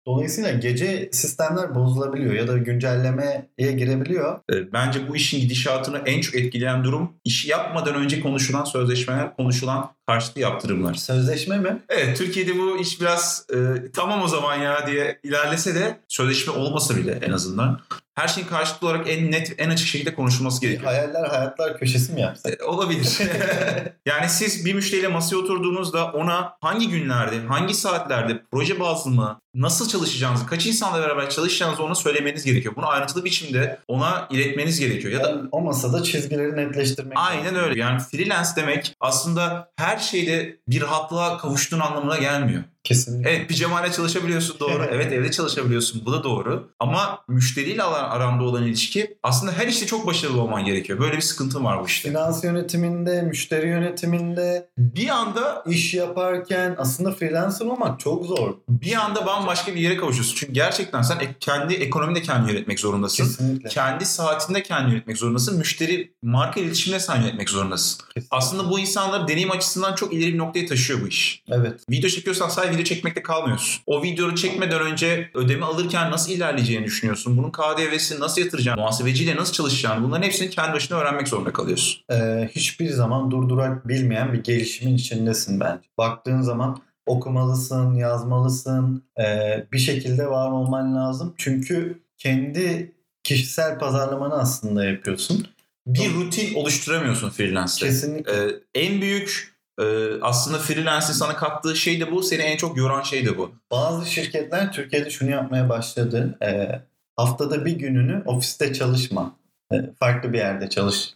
Dolayısıyla 0.07 0.51
gece 0.51 1.09
sistemler 1.11 1.75
bozulabiliyor 1.75 2.33
ya 2.33 2.47
da 2.47 2.57
güncellemeye 2.57 3.49
girebiliyor. 3.57 4.39
E, 4.53 4.73
Bence 4.73 5.07
bu 5.09 5.15
işin 5.15 5.39
gidişatını 5.39 6.01
en 6.05 6.21
çok 6.21 6.35
etkileyen 6.35 6.83
durum 6.83 7.13
işi 7.23 7.49
yapmadan 7.49 7.95
önce 7.95 8.19
konuşulan 8.19 8.63
sözleşmeler, 8.63 9.35
konuşulan 9.35 9.91
karşıtı 10.07 10.39
yaptırımlar. 10.39 10.93
Sözleşme 10.93 11.57
mi? 11.57 11.79
Evet 11.89 12.17
Türkiye'de 12.17 12.57
bu 12.57 12.79
iş 12.79 13.01
biraz 13.01 13.45
e, 13.53 13.57
tamam 13.93 14.21
o 14.21 14.27
zaman 14.27 14.55
ya 14.55 14.87
diye 14.87 15.19
ilerlese 15.23 15.75
de 15.75 15.97
sözleşme 16.07 16.53
olmasa 16.53 16.97
bile 16.97 17.19
en 17.21 17.31
azından 17.31 17.79
her 18.21 18.27
şeyin 18.27 18.47
karşılıklı 18.47 18.87
olarak 18.87 19.09
en 19.09 19.31
net 19.31 19.55
en 19.57 19.69
açık 19.69 19.87
şekilde 19.87 20.15
konuşulması 20.15 20.61
gerekiyor. 20.61 20.85
Hayaller 20.91 21.29
hayatlar 21.29 21.77
köşesi 21.77 22.13
mi 22.13 22.21
yapsak? 22.21 22.61
E, 22.61 22.63
Olabilir. 22.63 23.17
yani 24.05 24.29
siz 24.29 24.65
bir 24.65 24.73
müşteriyle 24.73 25.07
masaya 25.07 25.35
oturduğunuzda 25.37 26.05
ona 26.05 26.53
hangi 26.61 26.89
günlerde, 26.89 27.39
hangi 27.47 27.73
saatlerde, 27.73 28.41
proje 28.51 28.79
bazlı 28.79 29.11
mı, 29.11 29.39
nasıl 29.55 29.87
çalışacağınızı, 29.89 30.45
kaç 30.45 30.65
insanla 30.65 31.01
beraber 31.01 31.29
çalışacağınızı 31.29 31.83
ona 31.83 31.95
söylemeniz 31.95 32.45
gerekiyor. 32.45 32.75
Bunu 32.75 32.87
ayrıntılı 32.87 33.25
biçimde 33.25 33.79
ona 33.87 34.27
iletmeniz 34.31 34.79
gerekiyor. 34.79 35.13
Ya 35.13 35.23
da 35.23 35.29
Yani 35.29 35.41
o 35.51 35.61
masada 35.61 36.03
çizgileri 36.03 36.55
netleştirmek 36.55 37.13
Aynen 37.15 37.45
lazım. 37.55 37.69
öyle. 37.69 37.79
Yani 37.79 37.99
freelance 37.99 38.49
demek 38.55 38.95
aslında 38.99 39.71
her 39.77 39.97
şeyde 39.97 40.57
bir 40.67 40.81
rahatlığa 40.81 41.37
kavuştuğun 41.37 41.79
anlamına 41.79 42.17
gelmiyor. 42.17 42.63
Kesinlikle. 42.83 43.29
Evet 43.31 43.49
pijamayla 43.49 43.91
çalışabiliyorsun 43.91 44.59
doğru. 44.59 44.83
Evet 44.91 45.13
evde 45.13 45.31
çalışabiliyorsun 45.31 46.01
bu 46.05 46.11
da 46.13 46.23
doğru. 46.23 46.69
Ama 46.79 47.23
müşteriyle 47.27 47.83
aranda 47.83 48.43
olan 48.43 48.63
ilişki 48.63 49.17
aslında 49.23 49.51
her 49.51 49.67
işte 49.67 49.85
çok 49.85 50.07
başarılı 50.07 50.41
olman 50.41 50.65
gerekiyor. 50.65 50.99
Böyle 50.99 51.15
bir 51.17 51.21
sıkıntı 51.21 51.63
var 51.63 51.81
bu 51.81 51.85
işte. 51.87 52.09
Finans 52.09 52.43
yönetiminde, 52.43 53.21
müşteri 53.21 53.67
yönetiminde, 53.67 54.69
Bir 54.77 55.07
anda 55.09 55.63
iş 55.67 55.93
yaparken 55.93 56.75
aslında 56.77 57.11
freelancer 57.11 57.65
olmak 57.65 57.99
çok 57.99 58.25
zor. 58.25 58.53
bir 58.69 58.95
anda 58.95 59.25
bambaşka 59.25 59.75
bir 59.75 59.79
yere 59.81 59.97
kavuşuyorsun. 59.97 60.35
Çünkü 60.35 60.53
gerçekten 60.53 61.01
sen 61.01 61.19
ek- 61.19 61.35
kendi 61.39 61.73
ekonomini 61.73 62.15
de 62.15 62.21
kendi 62.21 62.51
yönetmek 62.53 62.79
zorundasın. 62.79 63.23
Kesinlikle. 63.23 63.69
Kendi 63.69 64.05
saatinde 64.05 64.63
kendi 64.63 64.91
yönetmek 64.91 65.17
zorundasın. 65.17 65.57
Müşteri 65.57 66.13
marka 66.23 66.59
iletişimine 66.59 66.99
sen 66.99 67.21
yönetmek 67.21 67.49
zorundasın. 67.49 68.03
Kesinlikle. 68.13 68.37
Aslında 68.37 68.69
bu 68.69 68.79
insanları 68.79 69.27
deneyim 69.27 69.51
açısından 69.51 69.95
çok 69.95 70.13
ileri 70.13 70.33
bir 70.33 70.37
noktaya 70.37 70.65
taşıyor 70.65 71.01
bu 71.01 71.07
iş. 71.07 71.43
Evet. 71.49 71.79
Video 71.89 72.09
çekiyorsan 72.09 72.49
sadece 72.49 72.70
video 72.71 72.83
çekmekte 72.83 73.23
kalmıyorsun. 73.23 73.83
O 73.85 74.03
videoyu 74.03 74.35
çekmeden 74.35 74.81
önce 74.81 75.31
ödeme 75.33 75.65
alırken 75.65 76.11
nasıl 76.11 76.31
ilerleyeceğini 76.31 76.85
düşünüyorsun. 76.85 77.37
Bunun 77.37 77.51
KDV'sini 77.51 78.19
nasıl 78.19 78.41
yatıracağını, 78.41 78.79
muhasebeciyle 78.81 79.35
nasıl 79.35 79.53
çalışacağını 79.53 80.03
bunların 80.03 80.23
hepsini 80.23 80.49
kendi 80.49 80.73
başına 80.73 80.97
öğrenmek 80.97 81.27
zorunda 81.27 81.53
kalıyorsun. 81.53 82.01
Ee, 82.11 82.49
hiçbir 82.55 82.89
zaman 82.89 83.31
durdurak 83.31 83.87
bilmeyen 83.87 84.33
bir 84.33 84.43
gelişimin 84.43 84.95
içindesin 84.95 85.59
bence. 85.59 85.81
Baktığın 85.97 86.41
zaman 86.41 86.81
okumalısın, 87.05 87.93
yazmalısın, 87.93 89.03
ee, 89.19 89.65
bir 89.71 89.79
şekilde 89.79 90.27
var 90.27 90.51
olman 90.51 90.95
lazım. 90.95 91.33
Çünkü 91.37 91.99
kendi 92.17 92.91
kişisel 93.23 93.79
pazarlamanı 93.79 94.33
aslında 94.33 94.85
yapıyorsun. 94.85 95.47
Bir 95.87 96.13
rutin 96.13 96.55
oluşturamıyorsun 96.55 97.29
freelance'de. 97.29 97.89
Kesinlikle. 97.89 98.31
Ee, 98.31 98.59
en 98.75 99.01
büyük 99.01 99.50
aslında 100.21 100.57
freelance'in 100.57 101.13
sana 101.13 101.35
kattığı 101.35 101.75
şey 101.75 101.99
de 101.99 102.11
bu. 102.11 102.23
Seni 102.23 102.41
en 102.41 102.57
çok 102.57 102.77
yoran 102.77 103.01
şey 103.01 103.25
de 103.25 103.37
bu. 103.37 103.51
Bazı 103.71 104.11
şirketler 104.11 104.71
Türkiye'de 104.71 105.09
şunu 105.09 105.29
yapmaya 105.29 105.69
başladı. 105.69 106.37
Ee, 106.43 106.81
haftada 107.15 107.65
bir 107.65 107.71
gününü 107.71 108.23
ofiste 108.25 108.73
çalışma. 108.73 109.35
Ee, 109.73 109.75
farklı 109.99 110.33
bir 110.33 110.37
yerde 110.37 110.69
çalış 110.69 111.13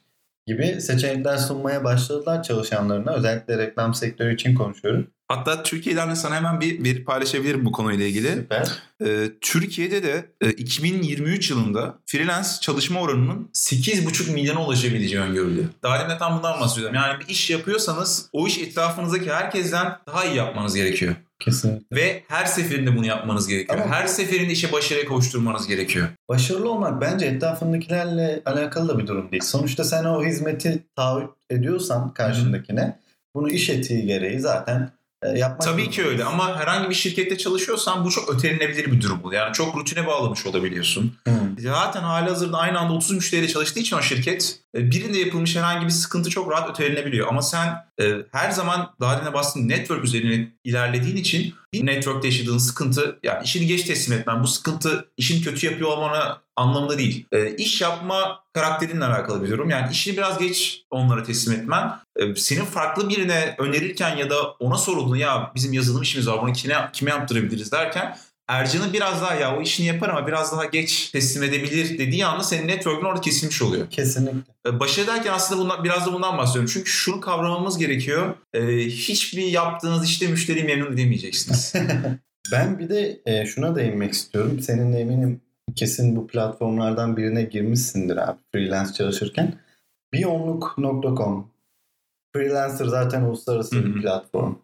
gibi 0.48 0.82
seçenekler 0.82 1.38
sunmaya 1.38 1.84
başladılar 1.84 2.44
çalışanlarına. 2.44 3.14
Özellikle 3.14 3.58
reklam 3.58 3.94
sektörü 3.94 4.36
için 4.36 4.56
konuşuyorum. 4.56 5.08
Hatta 5.28 5.64
Türkiye'den 5.64 6.10
de 6.10 6.16
sana 6.16 6.36
hemen 6.36 6.62
bir 6.62 6.84
veri 6.84 7.04
paylaşabilirim 7.04 7.66
bu 7.66 7.72
konuyla 7.72 8.06
ilgili. 8.06 8.32
Süper. 8.32 8.72
Ee, 9.06 9.32
Türkiye'de 9.42 10.04
de 10.04 10.26
e, 10.42 10.50
2023 10.50 11.50
yılında 11.50 12.00
freelance 12.06 12.50
çalışma 12.62 13.02
oranının 13.02 13.50
8,5 13.54 14.32
milyona 14.34 14.66
ulaşabileceği 14.66 15.22
öngörülüyor. 15.22 15.66
Daha 15.84 16.00
demin 16.00 16.10
de 16.10 16.18
tam 16.18 16.38
bundan 16.38 16.60
bahsediyorum. 16.62 16.96
Yani 16.96 17.20
bir 17.20 17.28
iş 17.28 17.50
yapıyorsanız 17.50 18.30
o 18.34 18.48
iş 18.48 18.58
etrafınızdaki 18.60 19.32
herkesten 19.34 19.98
daha 20.08 20.26
iyi 20.26 20.36
yapmanız 20.36 20.76
gerekiyor. 20.76 21.16
Kesinlikle. 21.40 21.96
Ve 21.96 22.24
her 22.28 22.46
seferinde 22.46 22.98
bunu 22.98 23.06
yapmanız 23.06 23.48
gerekiyor. 23.48 23.80
Ama- 23.80 23.96
her 23.96 24.08
seferinde 24.08 24.52
işe 24.54 24.72
başarıya 24.72 25.06
kavuşturmanız 25.06 25.68
gerekiyor. 25.68 26.08
Başarılı 26.30 26.72
olmak 26.72 27.02
bence 27.02 27.26
etrafındakilerle 27.26 28.42
alakalı 28.46 28.90
da 28.90 29.00
bir 29.00 29.08
durum 29.08 29.32
değil. 29.32 29.44
Sonuçta 29.44 29.84
sen 29.84 30.04
o 30.04 30.26
hizmeti 30.26 30.84
taahhüt 30.96 31.30
ediyorsan 31.50 32.14
karşındakine 32.14 33.00
bunu 33.36 33.50
iş 33.50 33.70
etiği 33.70 34.06
gereği 34.06 34.40
zaten 34.40 34.92
yapmak 35.24 35.62
Tabii 35.62 35.90
ki 35.90 36.06
öyle 36.06 36.24
ama 36.24 36.60
herhangi 36.60 36.90
bir 36.90 36.96
şirkette 36.96 37.38
çalışıyorsan 37.38 38.06
bu 38.06 38.12
çok 38.12 38.36
ötelenebilir 38.36 38.92
bir 38.92 39.02
durum. 39.02 39.34
Yani 39.34 39.54
çok 39.54 39.78
rutine 39.78 40.08
bağlamış 40.08 40.46
olabiliyorsun. 40.46 41.14
Hı. 41.28 41.32
Zaten 41.58 42.02
hali 42.02 42.30
hazırda 42.30 42.58
aynı 42.58 42.80
anda 42.80 42.94
30 42.94 43.12
müşteriyle 43.12 43.48
çalıştığı 43.48 43.80
için 43.80 43.98
o 43.98 44.02
şirket 44.02 44.60
birinde 44.76 45.18
yapılmış 45.18 45.56
herhangi 45.56 45.86
bir 45.86 45.92
sıkıntı 45.92 46.30
çok 46.30 46.52
rahat 46.52 46.70
ötelenebiliyor. 46.70 47.28
Ama 47.28 47.42
sen 47.42 47.86
e, 48.02 48.12
her 48.32 48.52
zaman 48.52 48.94
daha 49.00 49.20
önce 49.20 49.34
bahsettiğim 49.34 49.70
network 49.70 50.04
üzerine 50.04 50.52
ilerlediğin 50.64 51.16
için 51.16 51.54
bir 51.74 51.86
networkte 51.86 52.28
yaşadığın 52.28 52.58
sıkıntı 52.58 53.20
yani 53.24 53.44
işini 53.44 53.68
geç 53.68 53.84
teslim 53.84 54.20
etmen 54.20 54.44
bu 54.44 54.48
sıkıntı 54.48 55.10
işini 55.18 55.42
kötü 55.42 55.66
yapıyor 55.66 55.90
olmana 55.90 56.42
anlamında 56.56 56.98
değil. 56.98 57.26
E, 57.32 57.56
iş 57.56 57.82
yapma 57.82 58.44
karakterinle 58.54 59.06
alakalı 59.06 59.44
bir 59.44 59.50
durum. 59.50 59.70
Yani 59.70 59.92
işini 59.92 60.18
biraz 60.18 60.38
geç 60.38 60.84
onlara 60.92 61.24
teslim 61.24 61.60
etmen 61.60 62.00
e, 62.16 62.36
senin 62.36 62.66
farklı 62.66 63.10
birine 63.10 63.56
önerirken 63.58 64.18
ya 64.18 64.30
da 64.30 64.44
ona 64.44 64.78
sorulduğunda 64.78 65.18
ya 65.18 65.52
bizim 65.56 65.74
yazılım 65.74 66.02
işimiz 66.02 66.28
var 66.28 66.42
bunu 66.42 66.54
kime, 66.54 66.90
kime 66.94 67.12
yaptırabiliriz 67.12 67.72
derken 67.72 68.18
Ercan'ın 68.48 68.94
biraz 68.94 69.22
daha 69.22 69.36
ya 69.36 69.58
o 69.58 69.62
işini 69.62 69.88
yapar 69.88 70.10
ama 70.10 70.28
biraz 70.28 70.52
daha 70.52 70.66
geç 70.66 71.10
teslim 71.10 71.44
edebilir 71.44 71.98
dediği 71.98 72.26
anda 72.26 72.44
senin 72.44 72.68
network'ün 72.68 73.06
orada 73.06 73.22
kesilmiş 73.22 73.62
oluyor. 73.62 73.90
Kesinlikle. 73.90 74.40
E, 74.68 74.80
Başarı 74.80 75.08
derken 75.08 75.34
aslında 75.34 75.62
bundan, 75.62 75.84
biraz 75.84 76.06
da 76.06 76.14
bundan 76.14 76.38
bahsediyorum. 76.38 76.72
Çünkü 76.74 76.90
şunu 76.90 77.22
kavramamız 77.22 77.78
gerekiyor. 77.78 78.36
E, 78.54 78.78
hiçbir 78.78 79.44
yaptığınız 79.44 80.06
işte 80.06 80.28
müşteriyi 80.28 80.66
memnun 80.66 80.94
edemeyeceksiniz. 80.94 81.74
Ben 82.52 82.80
bir 82.80 82.90
de 82.90 83.22
e, 83.26 83.46
şuna 83.46 83.76
değinmek 83.76 84.14
istiyorum. 84.14 84.60
Senin 84.60 84.94
de 84.94 85.00
eminim 85.00 85.42
kesin 85.76 86.16
bu 86.16 86.28
platformlardan 86.28 87.18
birine 87.18 87.44
girmişsindir 87.44 88.18
abi 88.18 88.38
freelance 88.52 88.94
çalışırken. 88.94 89.54
Biyonluk.com 90.14 91.52
Freelancer 92.36 92.86
zaten 92.86 93.22
uluslararası 93.22 93.86
bir 93.86 94.02
platform. 94.02 94.56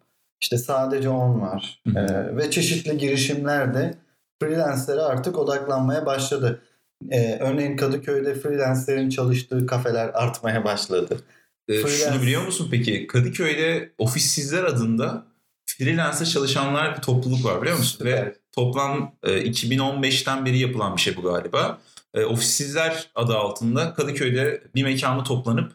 İşte 0.42 0.58
sadece 0.58 1.08
on 1.08 1.40
var. 1.40 1.82
Hı 1.92 2.00
hı. 2.00 2.04
E, 2.04 2.36
ve 2.36 2.50
çeşitli 2.50 2.98
girişimler 2.98 3.74
de 3.74 3.94
freelancer'e 4.42 5.00
artık 5.00 5.38
odaklanmaya 5.38 6.06
başladı. 6.06 6.62
E, 7.10 7.38
örneğin 7.40 7.76
Kadıköy'de 7.76 8.34
freelancer'in 8.34 9.10
çalıştığı 9.10 9.66
kafeler 9.66 10.10
artmaya 10.14 10.64
başladı. 10.64 11.20
E, 11.68 11.72
Freelance. 11.82 12.04
şunu 12.04 12.22
biliyor 12.22 12.46
musun 12.46 12.68
peki? 12.70 13.06
Kadıköy'de 13.06 13.92
ofissizler 13.98 14.64
adında 14.64 15.26
freelancer 15.66 16.26
çalışanlar 16.26 16.96
bir 16.96 17.02
topluluk 17.02 17.44
var 17.44 17.62
biliyor 17.62 17.78
musun? 17.78 17.98
Süper. 17.98 18.26
Ve 18.26 18.34
toplam 18.52 19.14
e, 19.22 19.30
2015'ten 19.30 20.46
beri 20.46 20.58
yapılan 20.58 20.96
bir 20.96 21.00
şey 21.00 21.16
bu 21.16 21.22
galiba. 21.22 21.78
E, 22.14 22.24
ofissizler 22.24 23.10
adı 23.14 23.36
altında 23.36 23.94
Kadıköy'de 23.94 24.62
bir 24.74 24.84
mekanda 24.84 25.24
toplanıp 25.24 25.72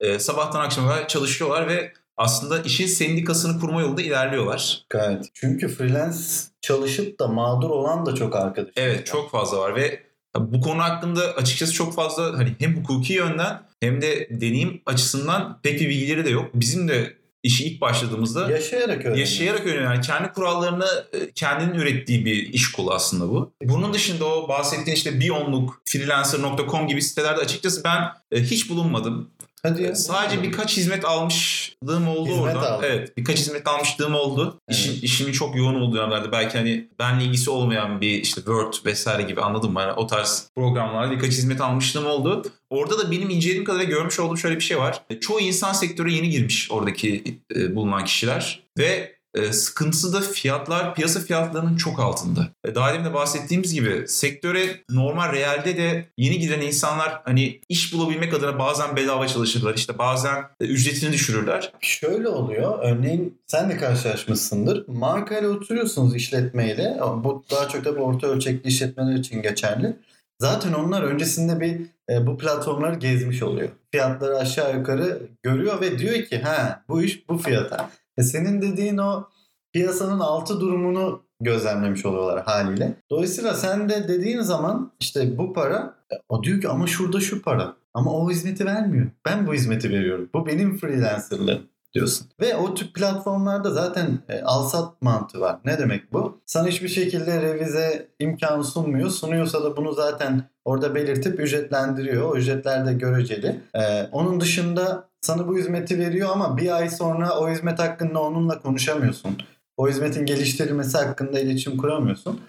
e, 0.00 0.18
sabahtan 0.18 0.60
akşama 0.60 0.88
kadar 0.88 1.08
çalışıyorlar 1.08 1.68
ve 1.68 1.92
aslında 2.16 2.62
işin 2.62 2.86
sendikasını 2.86 3.60
kurma 3.60 3.80
yolunda 3.80 4.02
ilerliyorlar. 4.02 4.86
Gayet. 4.90 5.24
Çünkü 5.34 5.68
freelance 5.68 6.18
çalışıp 6.60 7.20
da 7.20 7.28
mağdur 7.28 7.70
olan 7.70 8.06
da 8.06 8.14
çok 8.14 8.36
arkadaş. 8.36 8.72
Evet 8.76 9.06
çok 9.06 9.30
fazla 9.30 9.58
var 9.58 9.76
ve 9.76 10.02
bu 10.38 10.60
konu 10.60 10.82
hakkında 10.82 11.20
açıkçası 11.20 11.72
çok 11.72 11.94
fazla 11.94 12.38
hani 12.38 12.56
hem 12.58 12.76
hukuki 12.76 13.12
yönden 13.12 13.62
hem 13.80 14.02
de 14.02 14.28
deneyim 14.30 14.82
açısından 14.86 15.60
pek 15.62 15.80
bir 15.80 15.88
bilgileri 15.88 16.24
de 16.24 16.30
yok. 16.30 16.50
Bizim 16.54 16.88
de 16.88 17.16
işi 17.42 17.64
ilk 17.64 17.80
başladığımızda 17.80 18.50
yaşayarak 18.50 18.96
öğreniyor. 18.96 19.16
Yaşayarak 19.16 19.66
öğreniyor. 19.66 19.94
Yani 19.94 20.00
kendi 20.00 20.32
kurallarını 20.32 20.86
e, 21.12 21.30
kendinin 21.34 21.74
ürettiği 21.74 22.24
bir 22.24 22.52
iş 22.52 22.72
kolu 22.72 22.92
aslında 22.92 23.28
bu. 23.28 23.52
Bunun 23.64 23.94
dışında 23.94 24.24
o 24.24 24.48
bahsettiğin 24.48 24.96
işte 24.96 25.20
Bionluk, 25.20 25.82
freelancer.com 25.84 26.86
gibi 26.86 27.02
sitelerde 27.02 27.40
açıkçası 27.40 27.84
ben 27.84 28.02
e, 28.32 28.42
hiç 28.42 28.70
bulunmadım. 28.70 29.30
Hadi 29.62 29.82
ya. 29.82 29.94
Sadece 29.94 30.42
birkaç 30.42 30.76
hizmet 30.76 31.04
almışlığım 31.04 32.08
oldu 32.08 32.28
Hizmet 32.30 32.56
orada. 32.56 32.72
aldın. 32.72 32.86
Evet, 32.86 33.16
birkaç 33.16 33.38
hizmet 33.38 33.68
almışlığım 33.68 34.14
oldu. 34.14 34.60
Evet. 34.68 34.78
İşin, 34.80 35.00
işimin 35.02 35.32
çok 35.32 35.56
yoğun 35.56 35.74
olduğu 35.74 35.96
dönemlerde 35.96 36.32
belki 36.32 36.58
hani 36.58 36.88
benle 36.98 37.24
ilgisi 37.24 37.50
olmayan 37.50 38.00
bir 38.00 38.10
işte 38.22 38.34
Word 38.40 38.74
vesaire 38.84 39.22
gibi 39.22 39.40
anladım 39.40 39.72
mı? 39.72 39.80
Yani 39.80 39.92
o 39.92 40.06
tarz 40.06 40.50
programlarda 40.56 41.10
birkaç 41.14 41.30
hizmet 41.30 41.60
almışlığım 41.60 42.06
oldu. 42.06 42.42
Orada 42.70 42.98
da 42.98 43.10
benim 43.10 43.30
incelediğim 43.30 43.64
kadarıyla 43.64 43.90
görmüş 43.94 44.20
olduğum 44.20 44.36
şöyle 44.36 44.56
bir 44.56 44.60
şey 44.60 44.78
var. 44.78 45.02
E, 45.10 45.20
Çoğu 45.20 45.40
insan 45.40 45.72
sektöre 45.72 46.12
yeni 46.12 46.30
girmiş 46.30 46.70
oradaki 46.70 47.38
e, 47.56 47.76
bulunan 47.76 48.04
kişiler 48.04 48.62
ve 48.78 49.15
e, 49.36 49.52
sıkıntısı 49.52 50.12
da 50.12 50.20
fiyatlar 50.20 50.94
piyasa 50.94 51.20
fiyatlarının 51.20 51.76
çok 51.76 52.00
altında. 52.00 52.48
Daha 52.74 52.92
demin 52.92 53.04
de 53.04 53.14
bahsettiğimiz 53.14 53.74
gibi 53.74 54.08
sektöre 54.08 54.80
normal 54.90 55.32
realde 55.32 55.76
de 55.76 56.08
yeni 56.18 56.38
giren 56.38 56.60
insanlar 56.60 57.22
hani 57.24 57.60
iş 57.68 57.92
bulabilmek 57.92 58.34
adına 58.34 58.58
bazen 58.58 58.96
bedava 58.96 59.28
çalışırlar. 59.28 59.74
işte 59.74 59.98
bazen 59.98 60.44
e, 60.60 60.64
ücretini 60.64 61.12
düşürürler. 61.12 61.72
Şöyle 61.80 62.28
oluyor. 62.28 62.78
Örneğin 62.82 63.40
sen 63.46 63.70
de 63.70 63.76
karşılaşmışsındır. 63.76 64.88
Markayla 64.88 65.48
oturuyorsunuz 65.48 66.16
işletmeyle. 66.16 66.96
Bu 67.00 67.44
daha 67.50 67.68
çok 67.68 67.84
da 67.84 67.90
orta 67.90 68.26
ölçekli 68.26 68.68
işletmeler 68.68 69.14
için 69.14 69.42
geçerli. 69.42 69.96
Zaten 70.40 70.72
onlar 70.72 71.02
öncesinde 71.02 71.60
bir 71.60 71.80
e, 72.10 72.26
bu 72.26 72.38
platformları 72.38 72.94
gezmiş 72.94 73.42
oluyor. 73.42 73.68
Fiyatları 73.90 74.38
aşağı 74.38 74.76
yukarı 74.76 75.22
görüyor 75.42 75.80
ve 75.80 75.98
diyor 75.98 76.24
ki 76.24 76.38
ha 76.38 76.84
bu 76.88 77.02
iş 77.02 77.28
bu 77.28 77.38
fiyata. 77.38 77.90
E 78.16 78.22
senin 78.22 78.62
dediğin 78.62 78.98
o 78.98 79.28
piyasanın 79.72 80.20
altı 80.20 80.60
durumunu 80.60 81.22
gözlemlemiş 81.40 82.06
oluyorlar 82.06 82.42
haliyle. 82.44 82.96
Dolayısıyla 83.10 83.54
sen 83.54 83.88
de 83.88 84.08
dediğin 84.08 84.40
zaman 84.40 84.92
işte 85.00 85.38
bu 85.38 85.52
para 85.52 85.94
e, 86.12 86.14
o 86.28 86.42
diyor 86.42 86.60
ki 86.60 86.68
ama 86.68 86.86
şurada 86.86 87.20
şu 87.20 87.42
para. 87.42 87.76
Ama 87.94 88.12
o 88.12 88.30
hizmeti 88.30 88.66
vermiyor. 88.66 89.06
Ben 89.24 89.46
bu 89.46 89.54
hizmeti 89.54 89.90
veriyorum. 89.90 90.30
Bu 90.34 90.46
benim 90.46 90.76
freelancerlığım 90.76 91.62
diyorsun. 91.94 92.26
Ve 92.40 92.56
o 92.56 92.74
tip 92.74 92.94
platformlarda 92.94 93.70
zaten 93.70 94.18
e, 94.28 94.42
al-sat 94.42 95.02
mantığı 95.02 95.40
var. 95.40 95.56
Ne 95.64 95.78
demek 95.78 96.12
bu? 96.12 96.40
Sana 96.46 96.68
hiçbir 96.68 96.88
şekilde 96.88 97.42
revize 97.42 98.08
imkanı 98.18 98.64
sunmuyor. 98.64 99.10
Sunuyorsa 99.10 99.64
da 99.64 99.76
bunu 99.76 99.92
zaten 99.92 100.42
orada 100.64 100.94
belirtip 100.94 101.40
ücretlendiriyor. 101.40 102.30
O 102.30 102.36
ücretler 102.36 102.86
de 102.86 102.92
göreceli. 102.92 103.60
E, 103.74 104.02
onun 104.12 104.40
dışında 104.40 105.08
sana 105.26 105.48
bu 105.48 105.58
hizmeti 105.58 105.98
veriyor 105.98 106.28
ama 106.32 106.56
bir 106.56 106.76
ay 106.76 106.90
sonra 106.90 107.38
o 107.38 107.50
hizmet 107.50 107.78
hakkında 107.78 108.22
onunla 108.22 108.60
konuşamıyorsun. 108.60 109.38
O 109.76 109.88
hizmetin 109.88 110.26
geliştirilmesi 110.26 110.98
hakkında 110.98 111.40
iletişim 111.40 111.76
kuramıyorsun. 111.76 112.40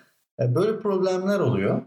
E, 0.41 0.55
böyle 0.55 0.79
problemler 0.79 1.39
oluyor. 1.39 1.81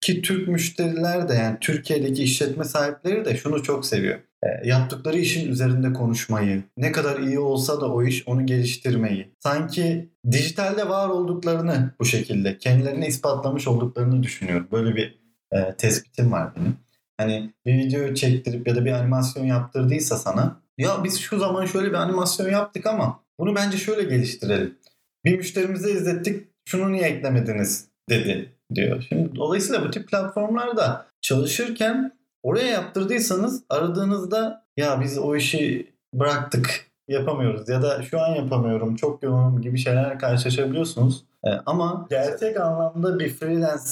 Ki 0.00 0.22
Türk 0.22 0.48
müşteriler 0.48 1.28
de 1.28 1.34
yani 1.34 1.56
Türkiye'deki 1.60 2.22
işletme 2.22 2.64
sahipleri 2.64 3.24
de 3.24 3.36
şunu 3.36 3.62
çok 3.62 3.86
seviyor. 3.86 4.18
E, 4.42 4.68
yaptıkları 4.68 5.18
işin 5.18 5.50
üzerinde 5.50 5.92
konuşmayı, 5.92 6.62
ne 6.76 6.92
kadar 6.92 7.20
iyi 7.20 7.38
olsa 7.38 7.80
da 7.80 7.92
o 7.92 8.02
iş 8.02 8.28
onu 8.28 8.46
geliştirmeyi. 8.46 9.34
Sanki 9.40 10.10
dijitalde 10.30 10.88
var 10.88 11.08
olduklarını 11.08 11.94
bu 12.00 12.04
şekilde 12.04 12.58
kendilerini 12.58 13.06
ispatlamış 13.06 13.68
olduklarını 13.68 14.22
düşünüyorum. 14.22 14.68
Böyle 14.72 14.96
bir 14.96 15.18
e, 15.52 15.74
tespitim 15.76 16.32
var 16.32 16.56
benim. 16.56 16.83
Hani 17.18 17.52
bir 17.66 17.74
video 17.74 18.14
çektirip 18.14 18.68
ya 18.68 18.76
da 18.76 18.84
bir 18.84 18.92
animasyon 18.92 19.44
yaptırdıysa 19.44 20.16
sana 20.16 20.60
ya 20.78 21.04
biz 21.04 21.20
şu 21.20 21.38
zaman 21.38 21.66
şöyle 21.66 21.88
bir 21.88 21.94
animasyon 21.94 22.50
yaptık 22.50 22.86
ama 22.86 23.20
bunu 23.38 23.54
bence 23.54 23.78
şöyle 23.78 24.02
geliştirelim. 24.02 24.78
Bir 25.24 25.36
müşterimize 25.36 25.92
izlettik 25.92 26.48
şunu 26.68 26.92
niye 26.92 27.04
eklemediniz 27.04 27.88
dedi 28.08 28.52
diyor. 28.74 29.06
Şimdi 29.08 29.36
dolayısıyla 29.36 29.84
bu 29.84 29.90
tip 29.90 30.08
platformlarda 30.08 31.06
çalışırken 31.20 32.12
oraya 32.42 32.66
yaptırdıysanız 32.66 33.64
aradığınızda 33.68 34.64
ya 34.76 35.00
biz 35.00 35.18
o 35.18 35.36
işi 35.36 35.92
bıraktık 36.14 36.90
yapamıyoruz 37.08 37.68
ya 37.68 37.82
da 37.82 38.02
şu 38.02 38.20
an 38.20 38.34
yapamıyorum 38.34 38.96
çok 38.96 39.22
yoğunum 39.22 39.62
gibi 39.62 39.78
şeylerle 39.78 40.18
karşılaşabiliyorsunuz. 40.18 41.24
Ee, 41.46 41.50
ama 41.66 42.06
gerçek 42.10 42.60
anlamda 42.60 43.18
bir 43.18 43.28
freelance 43.28 43.82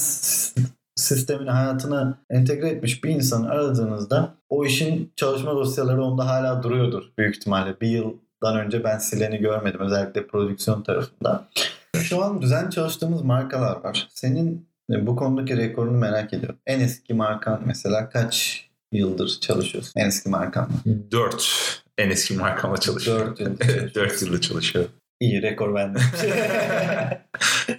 sistemini 0.95 1.49
hayatına 1.49 2.17
entegre 2.29 2.69
etmiş 2.69 3.03
bir 3.03 3.09
insanı 3.09 3.49
aradığınızda 3.49 4.33
o 4.49 4.65
işin 4.65 5.13
çalışma 5.15 5.55
dosyaları 5.55 6.03
onda 6.03 6.27
hala 6.27 6.63
duruyordur 6.63 7.03
büyük 7.17 7.35
ihtimalle. 7.35 7.81
Bir 7.81 7.87
yıldan 7.87 8.57
önce 8.65 8.83
ben 8.83 8.97
sileni 8.97 9.37
görmedim 9.37 9.79
özellikle 9.79 10.27
prodüksiyon 10.27 10.83
tarafında. 10.83 11.47
Şu 11.95 12.23
an 12.23 12.41
düzen 12.41 12.69
çalıştığımız 12.69 13.21
markalar 13.21 13.83
var. 13.83 14.07
Senin 14.13 14.67
e, 14.91 15.07
bu 15.07 15.15
konudaki 15.15 15.57
rekorunu 15.57 15.97
merak 15.97 16.33
ediyorum. 16.33 16.57
En 16.65 16.79
eski 16.79 17.13
markan 17.13 17.61
mesela 17.65 18.09
kaç 18.09 18.65
yıldır 18.91 19.39
çalışıyorsun? 19.41 19.93
En 19.95 20.07
eski 20.07 20.29
markan 20.29 20.69
mı? 20.69 20.77
4 21.11 21.83
en 21.97 22.09
eski 22.09 22.33
markamla 22.33 22.77
çalışıyorum. 22.77 23.27
4 23.27 23.39
yıldır 23.39 23.65
Evet, 23.69 23.93
çalışıyorsun. 23.93 24.01
4 24.01 24.21
yılda 24.21 24.41
çalışıyorum. 24.41 24.91
İyi 25.19 25.41
rekor 25.41 25.75
bende. 25.75 25.99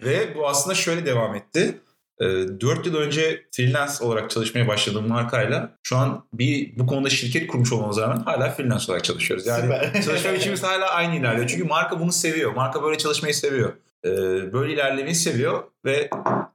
Ve 0.04 0.34
bu 0.34 0.48
aslında 0.48 0.74
şöyle 0.74 1.06
devam 1.06 1.34
etti. 1.34 1.80
4 2.20 2.86
yıl 2.86 2.96
önce 2.96 3.42
freelance 3.50 4.04
olarak 4.04 4.30
çalışmaya 4.30 4.68
başladığım 4.68 5.08
markayla 5.08 5.70
şu 5.82 5.96
an 5.96 6.24
bir 6.32 6.78
bu 6.78 6.86
konuda 6.86 7.10
şirket 7.10 7.46
kurmuş 7.46 7.72
olmamıza 7.72 8.02
rağmen 8.02 8.22
hala 8.22 8.50
freelance 8.50 8.84
olarak 8.88 9.04
çalışıyoruz. 9.04 9.46
Yani 9.46 9.62
Süper. 9.62 10.02
çalışma 10.04 10.32
biçimimiz 10.32 10.62
hala 10.62 10.90
aynı 10.90 11.16
ilerliyor. 11.16 11.48
Çünkü 11.48 11.64
marka 11.64 12.00
bunu 12.00 12.12
seviyor. 12.12 12.52
Marka 12.52 12.82
böyle 12.82 12.98
çalışmayı 12.98 13.34
seviyor. 13.34 13.72
Ee, 14.04 14.52
Böyle 14.52 14.72
ilerlemeyi 14.72 15.14
seviyor 15.14 15.62
ve 15.84 16.10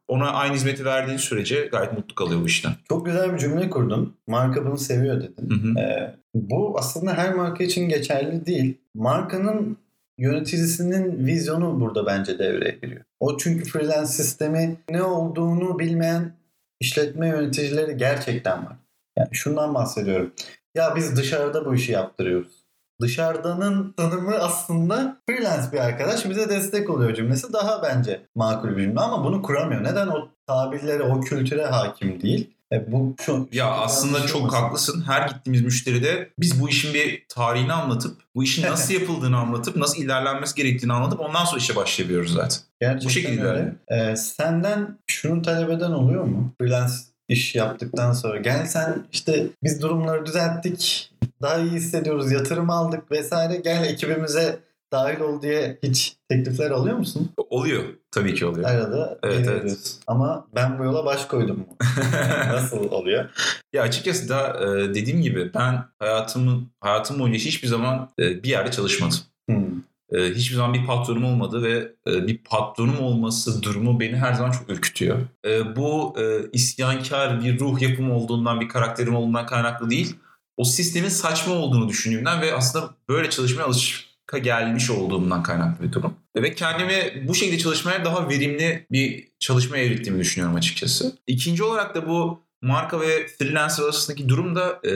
ona 0.08 0.32
aynı 0.32 0.54
hizmeti 0.54 0.86
verdiğin 0.86 1.17
sürece 1.17 1.65
gayet 1.72 1.93
mutlu 1.93 2.15
kalıyor 2.15 2.41
bu 2.41 2.45
işten. 2.45 2.72
Çok 2.89 3.06
güzel 3.06 3.34
bir 3.34 3.38
cümle 3.38 3.69
kurdun. 3.69 4.17
Marka 4.28 4.65
bunu 4.65 4.78
seviyor 4.78 5.22
dedin. 5.22 5.50
Hı 5.50 5.54
hı. 5.54 5.80
Ee, 5.80 6.15
bu 6.34 6.76
aslında 6.80 7.13
her 7.13 7.34
marka 7.34 7.63
için 7.63 7.89
geçerli 7.89 8.45
değil. 8.45 8.78
Markanın 8.93 9.78
yöneticisinin 10.19 11.25
vizyonu 11.25 11.79
burada 11.79 12.05
bence 12.05 12.39
devreye 12.39 12.79
giriyor. 12.82 13.05
O 13.19 13.38
çünkü 13.38 13.65
freelance 13.65 14.08
sistemi 14.12 14.77
ne 14.89 15.03
olduğunu 15.03 15.79
bilmeyen 15.79 16.32
işletme 16.79 17.27
yöneticileri 17.27 17.97
gerçekten 17.97 18.65
var. 18.65 18.75
Yani 19.17 19.29
şundan 19.32 19.75
bahsediyorum. 19.75 20.34
Ya 20.75 20.93
biz 20.95 21.15
dışarıda 21.15 21.65
bu 21.65 21.75
işi 21.75 21.91
yaptırıyoruz. 21.91 22.60
Dışarıdanın 23.01 23.93
tanımı 23.93 24.36
aslında 24.36 25.21
freelance 25.29 25.71
bir 25.71 25.77
arkadaş 25.77 26.29
bize 26.29 26.49
destek 26.49 26.89
oluyor 26.89 27.13
cümlesi 27.13 27.53
daha 27.53 27.84
bence 27.84 28.21
makul 28.36 28.77
bir 28.77 28.82
cümle 28.82 28.99
ama 28.99 29.23
bunu 29.23 29.41
kuramıyor. 29.41 29.84
Neden 29.84 30.08
o 30.08 30.29
tabirlere, 30.47 31.03
o 31.03 31.21
kültüre 31.21 31.65
hakim 31.65 32.21
değil? 32.21 32.59
E 32.73 32.91
bu 32.91 33.15
şu, 33.21 33.49
Ya 33.51 33.71
aslında 33.71 34.25
çok 34.27 34.53
haklısın. 34.53 35.03
Her 35.08 35.27
gittiğimiz 35.27 35.62
müşteride 35.62 36.29
biz 36.39 36.62
bu 36.62 36.69
işin 36.69 36.93
bir 36.93 37.25
tarihini 37.29 37.73
anlatıp, 37.73 38.21
bu 38.36 38.43
işin 38.43 38.63
nasıl 38.71 38.93
yapıldığını 38.93 39.38
anlatıp, 39.38 39.75
nasıl 39.75 40.03
ilerlenmesi 40.03 40.55
gerektiğini 40.55 40.93
anlatıp 40.93 41.19
ondan 41.19 41.45
sonra 41.45 41.58
işe 41.58 41.75
başlayabiliyoruz 41.75 42.34
zaten. 42.34 42.58
Gerçekten 42.82 43.10
Bu 43.10 43.13
şekilde 43.13 43.43
öyle. 43.43 43.75
Ee, 43.88 44.15
senden 44.15 44.97
şunu 45.08 45.41
talep 45.41 45.69
eden 45.69 45.91
oluyor 45.91 46.23
mu? 46.23 46.53
Freelance 46.62 46.93
iş 47.27 47.55
yaptıktan 47.55 48.13
sonra 48.13 48.38
gel 48.38 48.65
sen 48.65 49.05
işte 49.12 49.47
biz 49.63 49.82
durumları 49.82 50.25
düzelttik 50.25 51.12
daha 51.41 51.58
iyi 51.58 51.71
hissediyoruz 51.71 52.32
yatırım 52.32 52.69
aldık 52.69 53.12
vesaire 53.12 53.55
gel 53.55 53.84
ekibimize 53.86 54.60
dahil 54.93 55.19
ol 55.19 55.41
diye 55.41 55.79
hiç 55.84 56.15
teklifler 56.29 56.71
alıyor 56.71 56.97
musun? 56.97 57.32
Oluyor. 57.50 57.84
Tabii 58.12 58.36
ki 58.36 58.46
oluyor. 58.46 58.70
Arada 58.70 59.20
Evet, 59.24 59.48
evet. 59.48 59.96
Ama 60.08 60.48
ben 60.56 60.80
bu 60.80 60.84
yola 60.84 61.06
baş 61.06 61.26
koydum 61.26 61.58
mu? 61.58 61.68
Nasıl 62.48 62.78
oluyor? 62.78 63.30
Ya 63.74 63.84
açıkçası 63.84 64.30
da 64.30 64.60
e, 64.60 64.94
dediğim 64.96 65.22
gibi 65.22 65.54
ben 65.54 65.86
hayatımın 66.00 66.72
hayatım 66.80 67.20
boyunca 67.20 67.40
hiçbir 67.40 67.68
zaman 67.68 68.10
e, 68.20 68.44
bir 68.44 68.50
yerde 68.50 68.72
çalışmadım. 68.72 69.18
Hmm. 69.50 69.66
E, 70.12 70.34
hiçbir 70.34 70.56
zaman 70.56 70.74
bir 70.74 70.86
patronum 70.86 71.26
olmadı 71.26 71.64
ve 71.64 71.92
bir 72.28 72.38
patronum 72.38 73.00
olması 73.00 73.64
durumu 73.64 74.00
beni 74.00 74.16
her 74.16 74.34
zaman 74.34 74.52
çok 74.52 74.70
ürkütüyor. 74.70 75.18
Bu 75.76 76.16
isyankar 76.54 77.44
bir 77.44 77.60
ruh 77.60 77.82
yapım 77.82 78.12
olduğundan, 78.12 78.62
bir 78.62 78.70
karakterim 78.70 79.16
olduğundan 79.16 79.46
kaynaklı 79.46 79.90
değil. 79.90 80.16
O 80.58 80.64
sistemin 80.64 81.10
saçma 81.10 81.54
olduğunu 81.54 81.90
düşündüğümden 81.90 82.42
ve 82.42 82.54
aslında 82.54 82.90
böyle 83.10 83.30
çalışmaya 83.30 83.64
alışka 83.64 84.09
gelmiş 84.38 84.89
olduğumdan 84.89 85.44
kaynaklı 85.44 85.86
bir 85.86 85.94
durum. 85.94 86.13
Ve 86.36 86.54
kendimi 86.54 87.28
bu 87.28 87.36
şekilde 87.36 87.58
çalışmaya 87.58 88.06
daha 88.06 88.30
verimli 88.30 88.86
bir 88.92 89.28
çalışma 89.39 89.78
evrildiğimi 89.78 90.20
düşünüyorum 90.20 90.56
açıkçası. 90.56 91.18
İkinci 91.28 91.63
olarak 91.63 91.96
da 91.96 92.08
bu 92.08 92.50
marka 92.62 93.02
ve 93.02 93.28
freelancer 93.28 93.84
arasındaki 93.84 94.30
durum 94.30 94.56
da 94.56 94.80
e, 94.84 94.92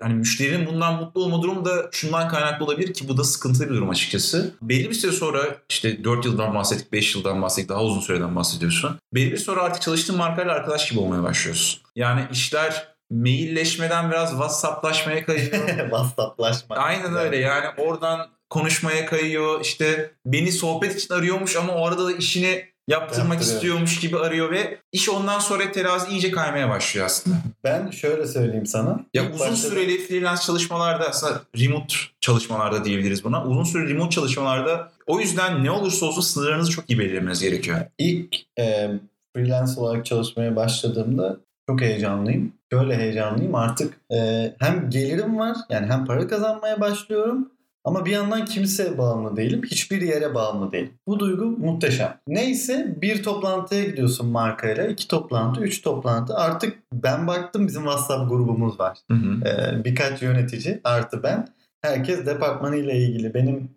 hani 0.00 0.14
müşterinin 0.14 0.66
bundan 0.66 0.94
mutlu 0.94 1.24
olma 1.24 1.42
durumu 1.42 1.64
da 1.64 1.88
şundan 1.92 2.28
kaynaklı 2.28 2.64
olabilir 2.64 2.94
ki 2.94 3.08
bu 3.08 3.16
da 3.16 3.24
sıkıntılı 3.24 3.70
bir 3.70 3.74
durum 3.74 3.90
açıkçası. 3.90 4.54
Belli 4.62 4.90
bir 4.90 4.94
süre 4.94 5.12
sonra 5.12 5.56
işte 5.70 6.04
4 6.04 6.24
yıldan 6.24 6.54
bahsettik, 6.54 6.92
5 6.92 7.14
yıldan 7.14 7.42
bahsettik, 7.42 7.68
daha 7.68 7.82
uzun 7.82 8.00
süreden 8.00 8.36
bahsediyorsun. 8.36 8.98
Belli 9.14 9.32
bir 9.32 9.36
sonra 9.36 9.62
artık 9.62 9.82
çalıştığın 9.82 10.16
markayla 10.16 10.52
arkadaş 10.52 10.90
gibi 10.90 11.00
olmaya 11.00 11.22
başlıyorsun. 11.22 11.80
Yani 11.96 12.24
işler 12.32 12.96
mailleşmeden 13.10 14.10
biraz 14.10 14.30
WhatsApp'laşmaya 14.30 15.24
kayıyor. 15.24 15.66
WhatsApp'laşma. 15.66 16.76
Aynen 16.76 17.16
öyle 17.16 17.36
yani 17.36 17.66
oradan 17.78 18.28
konuşmaya 18.50 19.06
kayıyor. 19.06 19.60
İşte 19.60 20.10
beni 20.26 20.52
sohbet 20.52 20.96
için 20.96 21.14
arıyormuş 21.14 21.56
ama 21.56 21.72
o 21.74 21.86
arada 21.86 22.06
da 22.06 22.12
işini 22.12 22.64
yaptırmak 22.88 23.32
Yaptırıyor. 23.32 23.54
istiyormuş 23.56 24.00
gibi 24.00 24.18
arıyor 24.18 24.50
ve 24.50 24.78
iş 24.92 25.08
ondan 25.08 25.38
sonra 25.38 25.72
terazi 25.72 26.10
iyice 26.10 26.30
kaymaya 26.30 26.68
başlıyor 26.68 27.06
aslında. 27.06 27.36
Ben 27.64 27.90
şöyle 27.90 28.26
söyleyeyim 28.26 28.66
sana. 28.66 29.00
Ya 29.14 29.22
İlk 29.22 29.34
uzun 29.34 29.46
başta- 29.50 29.68
süreli 29.68 29.98
freelance 29.98 30.42
çalışmalarda 30.42 31.08
aslında 31.08 31.40
remote 31.58 31.94
çalışmalarda 32.20 32.84
diyebiliriz 32.84 33.24
buna. 33.24 33.44
Uzun 33.44 33.64
süreli 33.64 33.90
remote 33.94 34.10
çalışmalarda 34.10 34.92
o 35.06 35.20
yüzden 35.20 35.64
ne 35.64 35.70
olursa 35.70 36.06
olsun 36.06 36.20
sınırlarınızı 36.22 36.70
çok 36.70 36.90
iyi 36.90 36.98
belirlemeniz 36.98 37.40
gerekiyor. 37.42 37.78
İlk 37.98 38.36
e, 38.58 38.90
freelance 39.36 39.80
olarak 39.80 40.06
çalışmaya 40.06 40.56
başladığımda 40.56 41.36
çok 41.70 41.80
heyecanlıyım. 41.80 42.52
Şöyle 42.72 42.96
heyecanlıyım 42.96 43.54
artık 43.54 43.94
e, 44.12 44.52
hem 44.58 44.90
gelirim 44.90 45.38
var 45.38 45.56
yani 45.70 45.86
hem 45.86 46.04
para 46.06 46.28
kazanmaya 46.28 46.80
başlıyorum 46.80 47.48
ama 47.86 48.04
bir 48.04 48.10
yandan 48.10 48.44
kimseye 48.44 48.98
bağımlı 48.98 49.36
değilim. 49.36 49.62
Hiçbir 49.62 50.02
yere 50.02 50.34
bağımlı 50.34 50.72
değilim. 50.72 50.92
Bu 51.06 51.20
duygu 51.20 51.44
muhteşem. 51.44 52.20
Neyse 52.28 52.96
bir 53.00 53.22
toplantıya 53.22 53.84
gidiyorsun 53.84 54.28
markayla. 54.28 54.86
iki 54.86 55.08
toplantı, 55.08 55.60
üç 55.60 55.82
toplantı. 55.82 56.34
Artık 56.34 56.78
ben 56.92 57.26
baktım 57.26 57.66
bizim 57.66 57.82
WhatsApp 57.82 58.30
grubumuz 58.30 58.80
var. 58.80 58.98
Hı 59.10 59.14
hı. 59.14 59.48
Ee, 59.48 59.84
birkaç 59.84 60.22
yönetici 60.22 60.80
artı 60.84 61.22
ben. 61.22 61.48
Herkes 61.82 62.26
departmanı 62.26 62.76
ile 62.76 62.98
ilgili 62.98 63.34
benim 63.34 63.70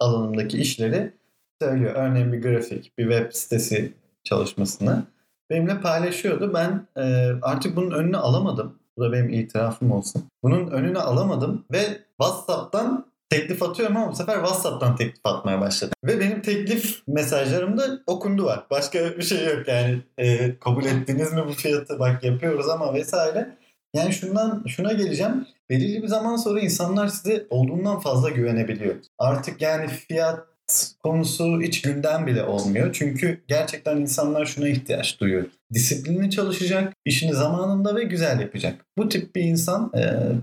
alanımdaki 0.00 0.58
işleri 0.58 1.12
söylüyor. 1.62 1.92
Örneğin 1.94 2.32
bir 2.32 2.42
grafik, 2.42 2.98
bir 2.98 3.10
web 3.10 3.32
sitesi 3.32 3.92
çalışmasını 4.24 5.02
benimle 5.50 5.80
paylaşıyordu. 5.80 6.54
Ben 6.54 6.86
e, 6.96 7.32
artık 7.42 7.76
bunun 7.76 7.90
önünü 7.90 8.16
alamadım. 8.16 8.78
Bu 8.96 9.02
da 9.02 9.12
benim 9.12 9.30
itirafım 9.30 9.90
olsun. 9.90 10.24
Bunun 10.42 10.66
önünü 10.66 10.98
alamadım 10.98 11.64
ve 11.72 11.80
WhatsApp'tan 12.20 13.13
teklif 13.30 13.62
atıyorum 13.62 13.96
ama 13.96 14.12
bu 14.12 14.16
sefer 14.16 14.34
WhatsApp'tan 14.34 14.96
teklif 14.96 15.26
atmaya 15.26 15.60
başladım. 15.60 15.94
Ve 16.04 16.20
benim 16.20 16.42
teklif 16.42 17.02
mesajlarımda 17.06 18.00
okundu 18.06 18.44
var. 18.44 18.66
Başka 18.70 19.18
bir 19.18 19.22
şey 19.22 19.44
yok 19.44 19.68
yani. 19.68 20.02
E, 20.18 20.58
kabul 20.58 20.84
ettiniz 20.84 21.32
mi 21.32 21.44
bu 21.48 21.52
fiyatı? 21.52 21.98
Bak 21.98 22.24
yapıyoruz 22.24 22.68
ama 22.68 22.94
vesaire. 22.94 23.58
Yani 23.94 24.12
şundan 24.12 24.64
şuna 24.66 24.92
geleceğim. 24.92 25.46
Belirli 25.70 26.02
bir 26.02 26.08
zaman 26.08 26.36
sonra 26.36 26.60
insanlar 26.60 27.08
size 27.08 27.46
olduğundan 27.50 28.00
fazla 28.00 28.30
güvenebiliyor. 28.30 28.94
Artık 29.18 29.60
yani 29.60 29.88
fiyat 29.88 30.53
konusu 31.02 31.62
hiç 31.62 31.82
gündem 31.82 32.26
bile 32.26 32.44
olmuyor. 32.44 32.92
Çünkü 32.92 33.40
gerçekten 33.48 33.96
insanlar 33.96 34.46
şuna 34.46 34.68
ihtiyaç 34.68 35.20
duyuyor. 35.20 35.44
Disiplinli 35.74 36.30
çalışacak, 36.30 36.92
işini 37.04 37.34
zamanında 37.34 37.96
ve 37.96 38.04
güzel 38.04 38.40
yapacak. 38.40 38.86
Bu 38.98 39.08
tip 39.08 39.36
bir 39.36 39.42
insan 39.42 39.92
e, 39.96 40.02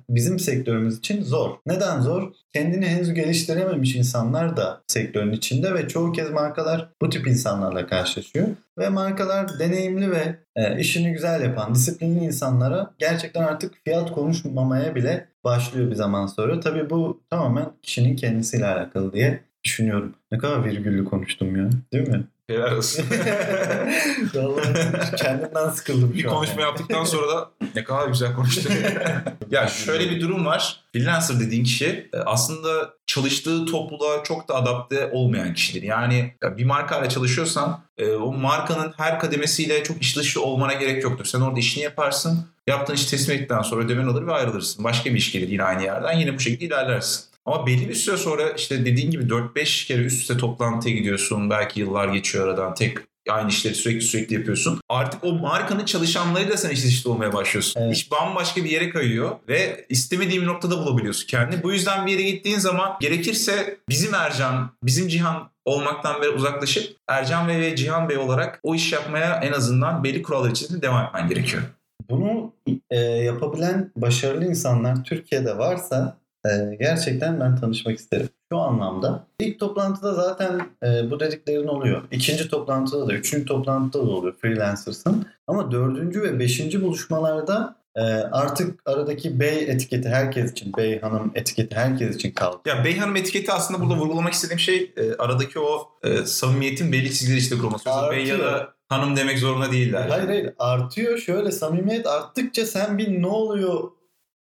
bizim 0.09 0.39
sektörümüz 0.39 0.97
için 0.97 1.23
zor. 1.23 1.57
Neden 1.65 2.01
zor? 2.01 2.33
Kendini 2.53 2.85
henüz 2.85 3.13
geliştirememiş 3.13 3.95
insanlar 3.95 4.57
da 4.57 4.81
sektörün 4.87 5.31
içinde 5.31 5.73
ve 5.73 5.87
çoğu 5.87 6.11
kez 6.11 6.31
markalar 6.31 6.89
bu 7.01 7.09
tip 7.09 7.27
insanlarla 7.27 7.87
karşılaşıyor. 7.87 8.47
Ve 8.77 8.89
markalar 8.89 9.59
deneyimli 9.59 10.11
ve 10.11 10.35
e, 10.55 10.79
işini 10.79 11.13
güzel 11.13 11.41
yapan, 11.41 11.75
disiplinli 11.75 12.23
insanlara 12.23 12.93
gerçekten 12.97 13.43
artık 13.43 13.73
fiyat 13.83 14.11
konuşmamaya 14.11 14.95
bile 14.95 15.27
başlıyor 15.43 15.89
bir 15.91 15.95
zaman 15.95 16.27
sonra. 16.27 16.59
Tabii 16.59 16.89
bu 16.89 17.21
tamamen 17.29 17.71
kişinin 17.81 18.15
kendisiyle 18.15 18.65
alakalı 18.65 19.13
diye 19.13 19.50
düşünüyorum. 19.63 20.13
Ne 20.31 20.37
kadar 20.37 20.65
virgüllü 20.65 21.05
konuştum 21.05 21.55
ya. 21.55 21.69
Değil 21.93 22.07
mi? 22.07 22.23
Helal 22.51 22.77
olsun. 22.77 23.05
Vallahi 24.33 25.15
kendimden 25.17 25.69
sıkıldım 25.69 26.13
bir 26.13 26.23
konuşma 26.23 26.61
yaptıktan 26.61 27.03
sonra 27.03 27.27
da 27.27 27.51
ne 27.75 27.83
kadar 27.83 28.07
güzel 28.07 28.33
konuştu. 28.33 28.69
ya 29.51 29.67
şöyle 29.67 30.11
bir 30.11 30.21
durum 30.21 30.45
var. 30.45 30.83
Freelancer 30.93 31.39
dediğin 31.39 31.63
kişi 31.63 32.09
e, 32.13 32.17
aslında 32.17 32.93
çalıştığı 33.05 33.65
topluluğa 33.65 34.23
çok 34.23 34.47
da 34.49 34.55
adapte 34.55 35.09
olmayan 35.11 35.53
kişidir. 35.53 35.83
Yani 35.83 36.33
ya 36.43 36.57
bir 36.57 36.65
markayla 36.65 37.09
çalışıyorsan 37.09 37.83
e, 37.97 38.11
o 38.11 38.33
markanın 38.33 38.93
her 38.97 39.19
kademesiyle 39.19 39.83
çok 39.83 40.01
iş 40.01 40.17
dışı 40.17 40.41
olmana 40.41 40.73
gerek 40.73 41.03
yoktur. 41.03 41.25
Sen 41.25 41.41
orada 41.41 41.59
işini 41.59 41.83
yaparsın. 41.83 42.45
Yaptığın 42.67 42.93
işi 42.93 43.09
teslim 43.09 43.35
ettikten 43.35 43.61
sonra 43.61 43.83
ödemeni 43.85 44.09
alır 44.09 44.27
ve 44.27 44.33
ayrılırsın. 44.33 44.83
Başka 44.83 45.09
bir 45.09 45.17
iş 45.17 45.31
gelir 45.31 45.47
yine 45.47 45.63
aynı 45.63 45.83
yerden. 45.83 46.17
Yine 46.17 46.35
bu 46.35 46.39
şekilde 46.39 46.65
ilerlersin. 46.65 47.30
Ama 47.45 47.67
belli 47.67 47.89
bir 47.89 47.93
süre 47.93 48.17
sonra 48.17 48.49
işte 48.51 48.85
dediğin 48.85 49.11
gibi 49.11 49.23
4-5 49.23 49.87
kere 49.87 50.01
üst 50.01 50.21
üste 50.21 50.37
toplantıya 50.37 50.95
gidiyorsun. 50.95 51.49
Belki 51.49 51.79
yıllar 51.79 52.07
geçiyor 52.07 52.47
aradan. 52.47 52.73
Tek 52.73 52.97
aynı 53.29 53.49
işleri 53.49 53.75
sürekli 53.75 54.01
sürekli 54.01 54.33
yapıyorsun. 54.35 54.81
Artık 54.89 55.23
o 55.23 55.33
markanın 55.33 55.85
çalışanlarıyla 55.85 56.57
sen 56.57 56.69
iş 56.69 56.83
dışında 56.83 57.13
olmaya 57.13 57.33
başlıyorsun. 57.33 57.81
Evet. 57.81 57.95
İş 57.95 58.11
bambaşka 58.11 58.63
bir 58.63 58.69
yere 58.69 58.89
kayıyor 58.89 59.31
ve 59.47 59.85
istemediğin 59.89 60.45
noktada 60.45 60.77
bulabiliyorsun 60.77 61.27
kendini. 61.27 61.63
Bu 61.63 61.71
yüzden 61.71 62.05
bir 62.05 62.11
yere 62.11 62.21
gittiğin 62.21 62.57
zaman 62.57 62.97
gerekirse 63.01 63.77
bizim 63.89 64.13
Ercan, 64.13 64.71
bizim 64.83 65.07
Cihan 65.07 65.51
olmaktan 65.65 66.21
beri 66.21 66.29
uzaklaşıp 66.29 66.97
Ercan 67.07 67.47
Bey 67.47 67.59
ve 67.59 67.75
Cihan 67.75 68.09
Bey 68.09 68.17
olarak 68.17 68.59
o 68.63 68.75
iş 68.75 68.93
yapmaya 68.93 69.39
en 69.43 69.51
azından 69.51 70.03
belli 70.03 70.21
kurallar 70.21 70.51
içerisinde 70.51 70.81
devam 70.81 71.05
etmen 71.05 71.27
gerekiyor. 71.27 71.63
Bunu 72.09 72.53
e, 72.89 72.99
yapabilen 72.99 73.91
başarılı 73.95 74.45
insanlar 74.45 75.03
Türkiye'de 75.03 75.57
varsa 75.57 76.20
e, 76.45 76.75
gerçekten 76.79 77.39
ben 77.39 77.55
tanışmak 77.55 77.99
isterim. 77.99 78.29
Şu 78.51 78.57
anlamda 78.57 79.27
ilk 79.39 79.59
toplantıda 79.59 80.13
zaten 80.13 80.61
e, 80.83 81.11
bu 81.11 81.19
dediklerin 81.19 81.67
oluyor. 81.67 82.03
İkinci 82.11 82.49
toplantıda 82.49 83.07
da, 83.07 83.13
üçüncü 83.13 83.45
toplantıda 83.45 84.07
da 84.07 84.11
oluyor 84.11 84.33
freelancers'ın. 84.41 85.25
Ama 85.47 85.71
dördüncü 85.71 86.21
ve 86.21 86.39
beşinci 86.39 86.81
buluşmalarda 86.81 87.81
e, 87.95 88.01
artık 88.31 88.79
aradaki 88.85 89.39
bey 89.39 89.63
etiketi 89.63 90.09
herkes 90.09 90.51
için, 90.51 90.73
bey 90.77 91.01
hanım 91.01 91.31
etiketi 91.35 91.75
herkes 91.75 92.15
için 92.15 92.31
kaldı. 92.31 92.57
Ya 92.65 92.85
Bey 92.85 92.97
Hanım 92.97 93.15
etiketi 93.15 93.51
aslında 93.51 93.81
burada 93.81 93.99
vurgulamak 93.99 94.33
istediğim 94.33 94.59
şey 94.59 94.93
e, 94.97 95.15
aradaki 95.15 95.59
o 95.59 95.89
e, 96.03 96.17
samimiyetin 96.17 96.91
belli 96.91 97.13
çizgileri 97.13 97.39
içinde 97.39 97.59
kurulması. 97.59 97.89
Bey 98.11 98.25
ya 98.25 98.39
da 98.39 98.73
hanım 98.89 99.15
demek 99.15 99.39
zorunda 99.39 99.71
değiller. 99.71 100.09
Hayır 100.09 100.27
hayır 100.27 100.53
artıyor 100.59 101.17
şöyle 101.17 101.51
samimiyet 101.51 102.07
arttıkça 102.07 102.65
sen 102.65 102.97
bir 102.97 103.21
ne 103.21 103.27
oluyor 103.27 103.91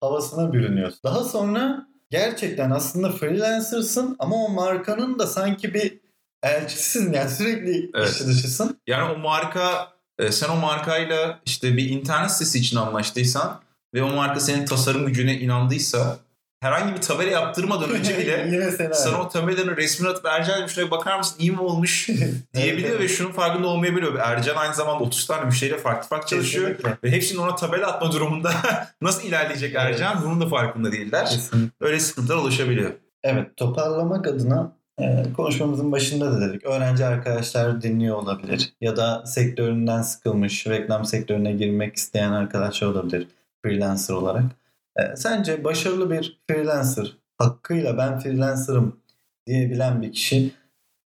havasına 0.01 0.53
bürünüyorsun. 0.53 1.01
Daha 1.05 1.25
sonra 1.25 1.87
gerçekten 2.11 2.71
aslında 2.71 3.13
freelancer'sın 3.13 4.17
ama 4.19 4.37
o 4.37 4.49
markanın 4.49 5.19
da 5.19 5.27
sanki 5.27 5.75
bir 5.75 6.01
elçisisin 6.43 7.13
yani 7.13 7.31
sürekli 7.31 7.91
Evet. 7.95 8.11
işi 8.11 8.27
dışısın. 8.27 8.81
Yani 8.87 9.13
o 9.13 9.19
marka 9.19 9.93
e, 10.19 10.33
sen 10.33 10.49
o 10.49 10.57
markayla 10.57 11.41
işte 11.47 11.77
bir 11.77 11.89
internet 11.91 12.31
sitesi 12.31 12.59
için 12.59 12.77
anlaştıysan 12.77 13.61
ve 13.95 14.03
o 14.03 14.09
marka 14.09 14.41
senin 14.41 14.67
tasarım 14.67 15.07
gücüne 15.07 15.39
inandıysa 15.39 16.19
herhangi 16.61 16.95
bir 16.95 17.01
tabela 17.01 17.31
yaptırmadan 17.31 17.91
önce 17.91 18.19
bile 18.19 18.71
sana 18.95 19.21
o 19.21 19.29
tabelanın 19.29 19.77
resmini 19.77 20.11
atıp 20.11 20.27
Ercan 20.27 20.67
şuraya 20.67 20.91
bakar 20.91 21.19
mısın 21.19 21.37
iyi 21.39 21.51
mi 21.51 21.61
olmuş 21.61 22.09
diyebiliyor 22.55 22.91
Evet, 22.91 23.01
ve 23.01 23.09
şunun 23.09 23.33
farkında 23.33 23.67
olmayabiliyor. 23.69 24.15
Ercan 24.15 24.57
aynı 24.57 24.75
zamanda 24.75 25.05
30 25.05 25.27
tane 25.27 25.45
müşteriyle 25.45 25.79
farklı 25.79 26.09
farklı 26.09 26.29
çalışıyor 26.29 26.69
Kesinlikle. 26.77 26.99
ve 27.09 27.13
hepsinin 27.13 27.41
ona 27.41 27.57
tabela 27.57 27.87
atma 27.87 28.13
durumunda 28.13 28.53
nasıl 29.03 29.29
ilerleyecek 29.29 29.75
Evet. 29.75 29.85
Ercan 29.85 30.23
bunun 30.25 30.41
da 30.41 30.49
farkında 30.49 30.93
değiller. 30.93 31.27
Kesinlikle. 31.27 31.87
Öyle 31.87 32.01
sıkıntılar 32.01 32.37
oluşabiliyor. 32.37 32.91
Evet 33.25 33.57
toparlamak 33.57 34.27
adına 34.27 34.73
e, 35.01 35.25
konuşmamızın 35.37 35.93
başında 35.93 36.33
da 36.33 36.41
dedik. 36.41 36.67
Öğrenci 36.67 37.05
arkadaşlar 37.05 37.83
dinliyor 37.83 38.17
olabilir. 38.17 38.73
Ya 38.81 38.97
da 38.97 39.27
sektöründen 39.27 40.03
sıkılmış, 40.03 40.67
reklam 40.67 41.05
sektörüne 41.05 41.53
girmek 41.53 41.97
isteyen 41.97 42.33
arkadaşlar 42.33 42.89
olabilir 42.89 43.27
freelancer 43.63 44.15
olarak. 44.15 44.45
E, 44.99 45.17
sence 45.17 45.65
başarılı 45.65 46.11
bir 46.11 46.41
freelancer, 46.51 47.17
hakkıyla 47.39 47.99
ben 47.99 48.19
freelancer'ım 48.19 49.01
diyebilen 49.47 50.03
bir 50.03 50.13
kişi 50.13 50.51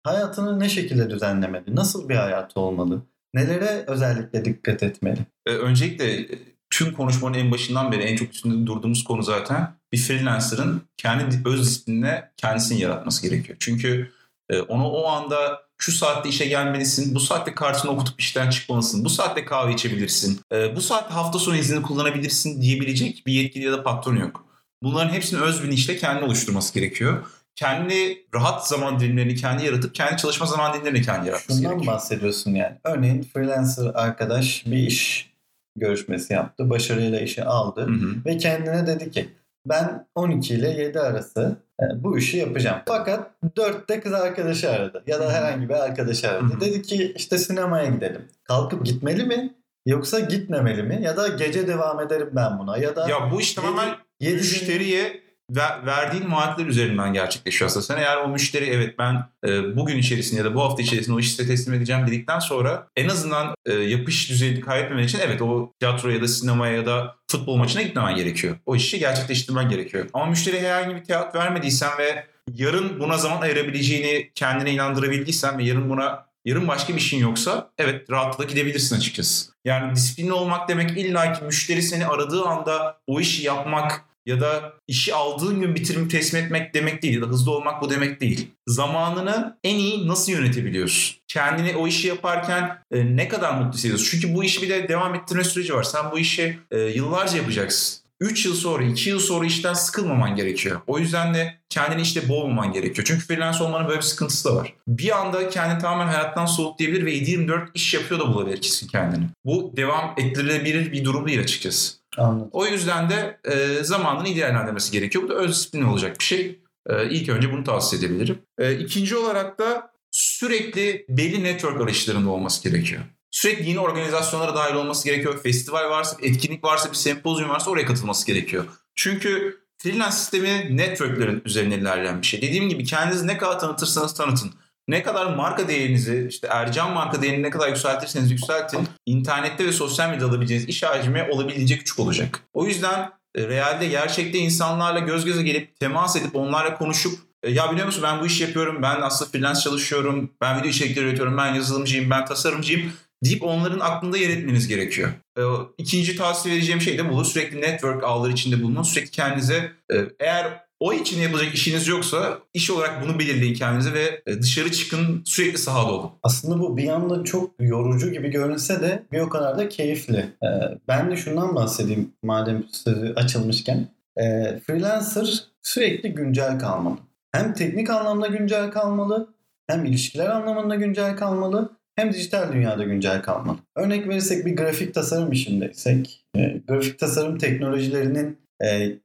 hayatını 0.04 0.60
ne 0.60 0.70
şekilde 0.70 1.10
düzenlemeli? 1.10 1.76
Nasıl 1.76 2.10
bir 2.10 2.16
hayatı 2.16 2.60
olmalı? 2.60 3.02
Nelere 3.34 3.84
özellikle 3.88 4.46
dikkat 4.46 4.84
etmeli? 4.84 5.20
Ee, 5.46 5.52
öncelikle 5.52 6.22
e, 6.22 6.40
tüm 6.70 6.94
konuşmanın 6.94 7.34
en 7.34 7.52
başından 7.52 7.92
beri 7.92 8.02
en 8.02 8.16
çok 8.16 8.34
üstünde 8.34 8.68
durduğumuz 8.68 9.04
konu 9.04 9.24
zaten 9.24 9.74
bir 9.94 9.98
freelancer'ın 9.98 10.82
kendi 10.98 11.32
di- 11.32 11.50
öz 11.50 11.62
disiplinine 11.62 12.32
kendisini 12.38 12.82
yaratması 12.82 13.28
gerekiyor. 13.30 13.58
Çünkü 13.60 14.12
e, 14.50 14.62
ona 14.62 14.92
o 14.92 15.06
anda 15.08 15.62
şu 15.82 15.92
saatte 15.92 16.30
işe 16.30 16.46
gelmelisin, 16.46 17.16
bu 17.16 17.20
saatte 17.20 17.56
kartını 17.56 17.92
okutup 17.92 18.22
işten 18.22 18.50
çıkmalısın, 18.50 19.06
bu 19.06 19.10
saatte 19.10 19.46
kahve 19.46 19.74
içebilirsin, 19.74 20.40
e, 20.54 20.76
bu 20.76 20.82
saatte 20.82 21.14
hafta 21.14 21.40
sonu 21.40 21.56
iznini 21.58 21.82
kullanabilirsin 21.82 22.62
diyebilecek 22.62 23.24
bir 23.28 23.34
yetkili 23.34 23.66
ya 23.66 23.72
da 23.72 23.84
patron 23.84 24.16
yok. 24.16 24.46
Bunların 24.84 25.14
hepsini 25.14 25.40
öz 25.40 25.64
bilinçle 25.64 25.98
kendi 25.98 26.24
oluşturması 26.24 26.74
gerekiyor. 26.74 27.26
Kendi 27.56 28.26
rahat 28.34 28.68
zaman 28.68 29.00
dilimlerini 29.00 29.36
kendi 29.36 29.66
yaratıp 29.66 29.96
kendi 29.96 30.18
çalışma 30.18 30.46
zaman 30.46 30.74
dilimlerini 30.74 31.02
kendi 31.02 31.28
yaratması 31.28 31.58
Şundan 31.58 31.72
gerekiyor. 31.72 31.94
bahsediyorsun 31.94 32.52
yani. 32.52 32.78
Örneğin 32.84 33.24
freelancer 33.34 33.92
arkadaş 33.94 34.66
bir 34.66 34.78
iş 34.78 35.32
görüşmesi 35.76 36.34
yaptı. 36.34 36.70
Başarıyla 36.70 37.20
işi 37.20 37.44
aldı. 37.44 37.82
Hı 37.82 37.92
hı. 37.92 38.16
Ve 38.26 38.38
kendine 38.38 38.88
dedi 38.88 39.12
ki 39.12 39.30
ben 39.66 40.08
12 40.16 40.54
ile 40.54 40.70
7 40.70 41.00
arası 41.00 41.58
e, 41.82 42.04
bu 42.04 42.18
işi 42.18 42.38
yapacağım. 42.38 42.82
Fakat 42.88 43.32
4'te 43.56 44.00
kız 44.00 44.14
arkadaşı 44.14 44.72
aradı. 44.72 45.04
Ya 45.08 45.20
da 45.20 45.32
herhangi 45.32 45.70
bir 45.70 45.74
arkadaşı 45.74 46.30
aradı. 46.30 46.62
Dedi 46.62 46.82
ki 46.82 47.14
işte 47.16 47.38
sinemaya 47.38 47.86
gidelim. 47.86 48.28
Kalkıp 48.44 48.86
gitmeli 48.86 49.24
mi? 49.24 49.54
Yoksa 49.86 50.20
gitmemeli 50.20 50.84
mi? 50.84 51.00
Ya 51.04 51.18
da 51.18 51.28
gece 51.28 51.68
devam 51.68 52.00
ederim 52.00 52.30
ben 52.32 52.60
buna. 52.60 52.78
Ya 52.78 52.96
da 52.96 53.10
Ya 53.10 53.32
bu 53.32 53.42
iş 53.42 53.54
tamamen 53.54 53.96
müşteriye 54.22 55.22
ver- 55.56 55.86
verdiğin 55.86 56.32
vaatler 56.32 56.66
üzerinden 56.66 57.14
gerçekleşiyor 57.14 57.70
aslında. 57.70 57.86
Sen 57.86 57.98
eğer 57.98 58.18
o 58.18 58.28
müşteri 58.28 58.66
evet 58.66 59.00
ben 59.00 59.26
e, 59.48 59.76
bugün 59.76 59.98
içerisinde 59.98 60.40
ya 60.40 60.46
da 60.46 60.56
bu 60.56 60.62
hafta 60.62 60.82
içerisinde 60.82 61.16
o 61.16 61.20
işi 61.20 61.30
size 61.30 61.48
teslim 61.48 61.74
edeceğim 61.74 62.08
dedikten 62.08 62.40
sonra 62.40 62.88
en 62.96 63.10
azından 63.10 63.56
e, 63.66 63.74
yapış 63.74 64.30
düzeyini 64.30 64.62
kaybetmemen 64.62 65.04
için 65.04 65.20
evet 65.20 65.42
o 65.42 65.74
tiyatroya 65.80 66.16
ya 66.16 66.22
da 66.22 66.28
sinemaya 66.28 66.76
ya 66.76 66.86
da 66.86 67.16
futbol 67.32 67.56
maçına 67.56 67.82
gitmemen 67.82 68.16
gerekiyor. 68.16 68.56
O 68.66 68.76
işi 68.76 69.00
gerçekleştirmen 69.00 69.70
gerekiyor. 69.70 70.06
Ama 70.14 70.26
müşteriye 70.26 70.62
herhangi 70.62 70.96
bir 70.96 71.04
teat 71.04 71.36
vermediysen 71.36 71.98
ve 71.98 72.26
yarın 72.54 73.00
buna 73.00 73.18
zaman 73.18 73.42
ayırabileceğini 73.42 74.32
kendine 74.36 74.72
inandırabildiysen 74.72 75.58
ve 75.58 75.64
yarın 75.64 75.90
buna 75.90 76.26
yarın 76.46 76.68
başka 76.68 76.94
bir 76.94 76.98
işin 76.98 77.18
yoksa 77.20 77.70
evet 77.78 78.12
rahatlıkla 78.12 78.44
gidebilirsin 78.44 78.96
açıkçası. 78.96 79.52
Yani 79.66 79.96
disiplinli 79.96 80.34
olmak 80.34 80.70
demek 80.70 80.98
illa 80.98 81.34
ki 81.34 81.44
müşteri 81.44 81.82
seni 81.82 82.08
aradığı 82.08 82.44
anda 82.44 82.98
o 83.08 83.20
işi 83.20 83.46
yapmak 83.46 84.06
ya 84.26 84.42
da 84.42 84.74
işi 84.88 85.16
aldığın 85.16 85.62
gün 85.62 85.76
bitirimi 85.76 86.08
teslim 86.08 86.44
etmek 86.44 86.74
demek 86.74 87.04
değil 87.04 87.16
ya 87.16 87.22
da 87.22 87.26
hızlı 87.26 87.52
olmak 87.52 87.82
bu 87.82 87.90
demek 87.90 88.22
değil. 88.22 88.52
Zamanını 88.68 89.58
en 89.64 89.76
iyi 89.76 90.08
nasıl 90.08 90.32
yönetebiliyorsun? 90.32 91.18
Kendini 91.28 91.76
o 91.76 91.88
işi 91.88 92.08
yaparken 92.08 92.84
e, 92.92 93.16
ne 93.16 93.28
kadar 93.28 93.54
mutlu 93.54 93.78
hissediyorsun? 93.78 94.08
Çünkü 94.12 94.36
bu 94.36 94.44
işi 94.44 94.62
bir 94.62 94.70
de 94.70 94.88
devam 94.88 95.16
ettirme 95.16 95.44
süreci 95.44 95.74
var. 95.74 95.84
Sen 95.84 96.12
bu 96.12 96.20
işi 96.20 96.60
e, 96.72 96.80
yıllarca 96.80 97.38
yapacaksın. 97.38 98.02
3 98.22 98.46
yıl 98.46 98.54
sonra, 98.54 98.84
2 98.84 99.10
yıl 99.10 99.20
sonra 99.20 99.46
işten 99.46 99.74
sıkılmaman 99.74 100.36
gerekiyor. 100.36 100.82
O 100.88 101.00
yüzden 101.00 101.34
de 101.34 101.58
kendini 101.70 102.02
işte 102.02 102.30
boğmaman 102.30 102.72
gerekiyor. 102.72 103.08
Çünkü 103.08 103.26
freelance 103.26 103.64
olmanın 103.64 103.88
böyle 103.88 103.98
bir 103.98 104.06
sıkıntısı 104.06 104.50
da 104.50 104.56
var. 104.56 104.74
Bir 104.88 105.20
anda 105.20 105.50
kendini 105.50 105.80
tamamen 105.80 106.14
hayattan 106.14 106.46
soğuklayabilir 106.46 107.06
ve 107.06 107.14
7-24 107.14 107.68
iş 107.74 107.94
yapıyor 107.94 108.20
da 108.20 108.34
bulabilir 108.34 108.62
kesin 108.62 108.88
kendini. 108.88 109.26
Bu 109.46 109.74
devam 109.78 110.14
ettirilebilir 110.18 110.92
bir 110.92 111.06
durum 111.06 111.28
değil 111.28 111.40
açıkçası. 111.40 112.01
Anladım. 112.18 112.50
O 112.52 112.66
yüzden 112.66 113.10
de 113.10 113.40
e, 113.44 113.84
zamanını 113.84 114.28
iyi 114.28 114.36
değerlendirmesi 114.36 114.92
gerekiyor. 114.92 115.24
Bu 115.24 115.30
da 115.30 115.34
öz 115.34 115.52
disiplin 115.52 115.82
olacak 115.82 116.20
bir 116.20 116.24
şey. 116.24 116.60
E, 116.90 117.10
ilk 117.10 117.30
önce 117.30 117.52
bunu 117.52 117.64
tavsiye 117.64 118.02
edebilirim. 118.02 118.40
E, 118.58 118.74
ikinci 118.78 119.18
olarak 119.18 119.60
da 119.60 119.92
sürekli 120.12 121.06
belli 121.10 121.44
network 121.44 121.82
arayışlarında 121.82 122.30
olması 122.30 122.70
gerekiyor. 122.70 123.02
Sürekli 123.32 123.70
yeni 123.70 123.80
organizasyonlara 123.80 124.56
dahil 124.56 124.76
olması 124.76 125.06
gerekiyor. 125.06 125.40
Festival 125.44 125.90
varsa, 125.90 126.18
etkinlik 126.22 126.64
varsa, 126.64 126.90
bir 126.90 126.96
sempozyum 126.96 127.50
varsa 127.50 127.72
oraya 127.72 127.86
katılması 127.86 128.28
gerekiyor. 128.28 128.66
Çünkü 128.96 129.62
freelance 129.78 130.16
sistemi 130.16 130.78
networklerin 130.78 131.42
üzerine 131.46 131.76
ilerleyen 131.76 132.22
bir 132.22 132.28
şey. 132.28 132.42
Dediğim 132.42 132.70
gibi 132.70 132.84
kendinizi 132.84 133.28
ne 133.28 133.38
kadar 133.38 133.60
tanıtırsanız 133.60 134.14
tanıtın. 134.14 134.54
Ne 134.88 135.04
kadar 135.04 135.36
marka 135.36 135.68
değerinizi, 135.68 136.28
işte 136.30 136.48
Ercan 136.52 136.92
marka 136.94 137.22
değerini 137.22 137.44
ne 137.44 137.50
kadar 137.50 137.68
yükseltirseniz 137.68 138.32
yükseltin. 138.32 138.88
internette 139.06 139.66
ve 139.66 139.72
sosyal 139.72 140.10
medyada 140.10 140.30
alabileceğiniz 140.32 140.70
iş 140.70 140.84
hacmi 140.84 141.28
olabildiğince 141.32 141.78
küçük 141.78 142.00
olacak. 142.00 142.40
O 142.54 142.66
yüzden 142.66 143.12
e, 143.36 143.48
realde 143.48 143.88
gerçekte 143.88 144.38
insanlarla 144.38 145.00
göz 145.00 145.26
göze 145.26 145.44
gelip 145.44 145.80
temas 145.80 146.16
edip 146.16 146.36
onlarla 146.36 146.78
konuşup 146.78 147.20
e, 147.44 147.52
ya 147.52 147.72
biliyor 147.72 147.86
musun 147.86 148.04
ben 148.04 148.22
bu 148.22 148.26
işi 148.26 148.44
yapıyorum, 148.44 148.82
ben 148.82 149.02
aslında 149.02 149.32
freelance 149.32 149.60
çalışıyorum, 149.60 150.32
ben 150.42 150.60
video 150.60 150.70
içerikleri 150.70 151.06
üretiyorum, 151.06 151.38
ben 151.38 151.54
yazılımcıyım, 151.54 152.10
ben 152.10 152.26
tasarımcıyım 152.26 152.94
deyip 153.24 153.44
onların 153.44 153.80
aklında 153.80 154.18
yer 154.18 154.30
etmeniz 154.30 154.68
gerekiyor. 154.68 155.10
E, 155.38 155.42
İkinci 155.78 156.16
tavsiye 156.16 156.56
vereceğim 156.56 156.82
şey 156.82 156.98
de 156.98 157.10
bu. 157.10 157.26
Sürekli 157.26 157.62
network 157.62 158.04
ağları 158.04 158.32
içinde 158.32 158.64
bulunun. 158.64 158.84
Sürekli 158.84 159.12
kendinize 159.12 159.72
eğer 160.20 160.71
o 160.82 160.94
için 160.94 161.22
yapılacak 161.22 161.54
işiniz 161.54 161.88
yoksa 161.88 162.40
iş 162.54 162.72
olarak 162.72 163.04
bunu 163.04 163.20
belirleyin 163.20 163.54
kendinize 163.54 163.94
ve 163.94 164.22
e, 164.26 164.42
dışarı 164.42 164.72
çıkın 164.72 165.22
sürekli 165.26 165.58
sahada 165.58 165.92
olun. 165.92 166.12
Aslında 166.24 166.60
bu 166.60 166.78
bir 166.78 166.84
yandan 166.84 167.24
çok 167.24 167.52
yorucu 167.60 168.12
gibi 168.12 168.30
görünse 168.30 168.82
de 168.82 169.04
bir 169.12 169.20
o 169.20 169.30
kadar 169.30 169.58
da 169.58 169.70
keyifli. 169.70 170.18
Ee, 170.18 170.48
ben 170.88 171.12
de 171.12 171.18
şundan 171.18 171.56
bahsedeyim 171.56 172.14
madem 172.24 172.64
sözü 172.72 173.14
açılmışken. 173.16 173.88
Ee, 174.18 174.60
freelancer 174.68 175.44
sürekli 175.62 176.14
güncel 176.14 176.60
kalmalı. 176.60 176.98
Hem 177.32 177.54
teknik 177.54 177.90
anlamda 177.90 178.28
güncel 178.28 178.72
kalmalı, 178.72 179.34
hem 179.68 179.86
ilişkiler 179.86 180.28
anlamında 180.28 180.76
güncel 180.76 181.16
kalmalı, 181.16 181.70
hem 181.96 182.14
dijital 182.14 182.54
dünyada 182.54 182.84
güncel 182.84 183.22
kalmalı. 183.22 183.58
Örnek 183.76 184.08
verirsek 184.08 184.46
bir 184.46 184.56
grafik 184.56 184.94
tasarım 184.94 185.32
işindeysek, 185.32 186.26
e, 186.36 186.62
grafik 186.68 187.00
tasarım 187.00 187.38
teknolojilerinin 187.38 188.28
e, 188.28 188.51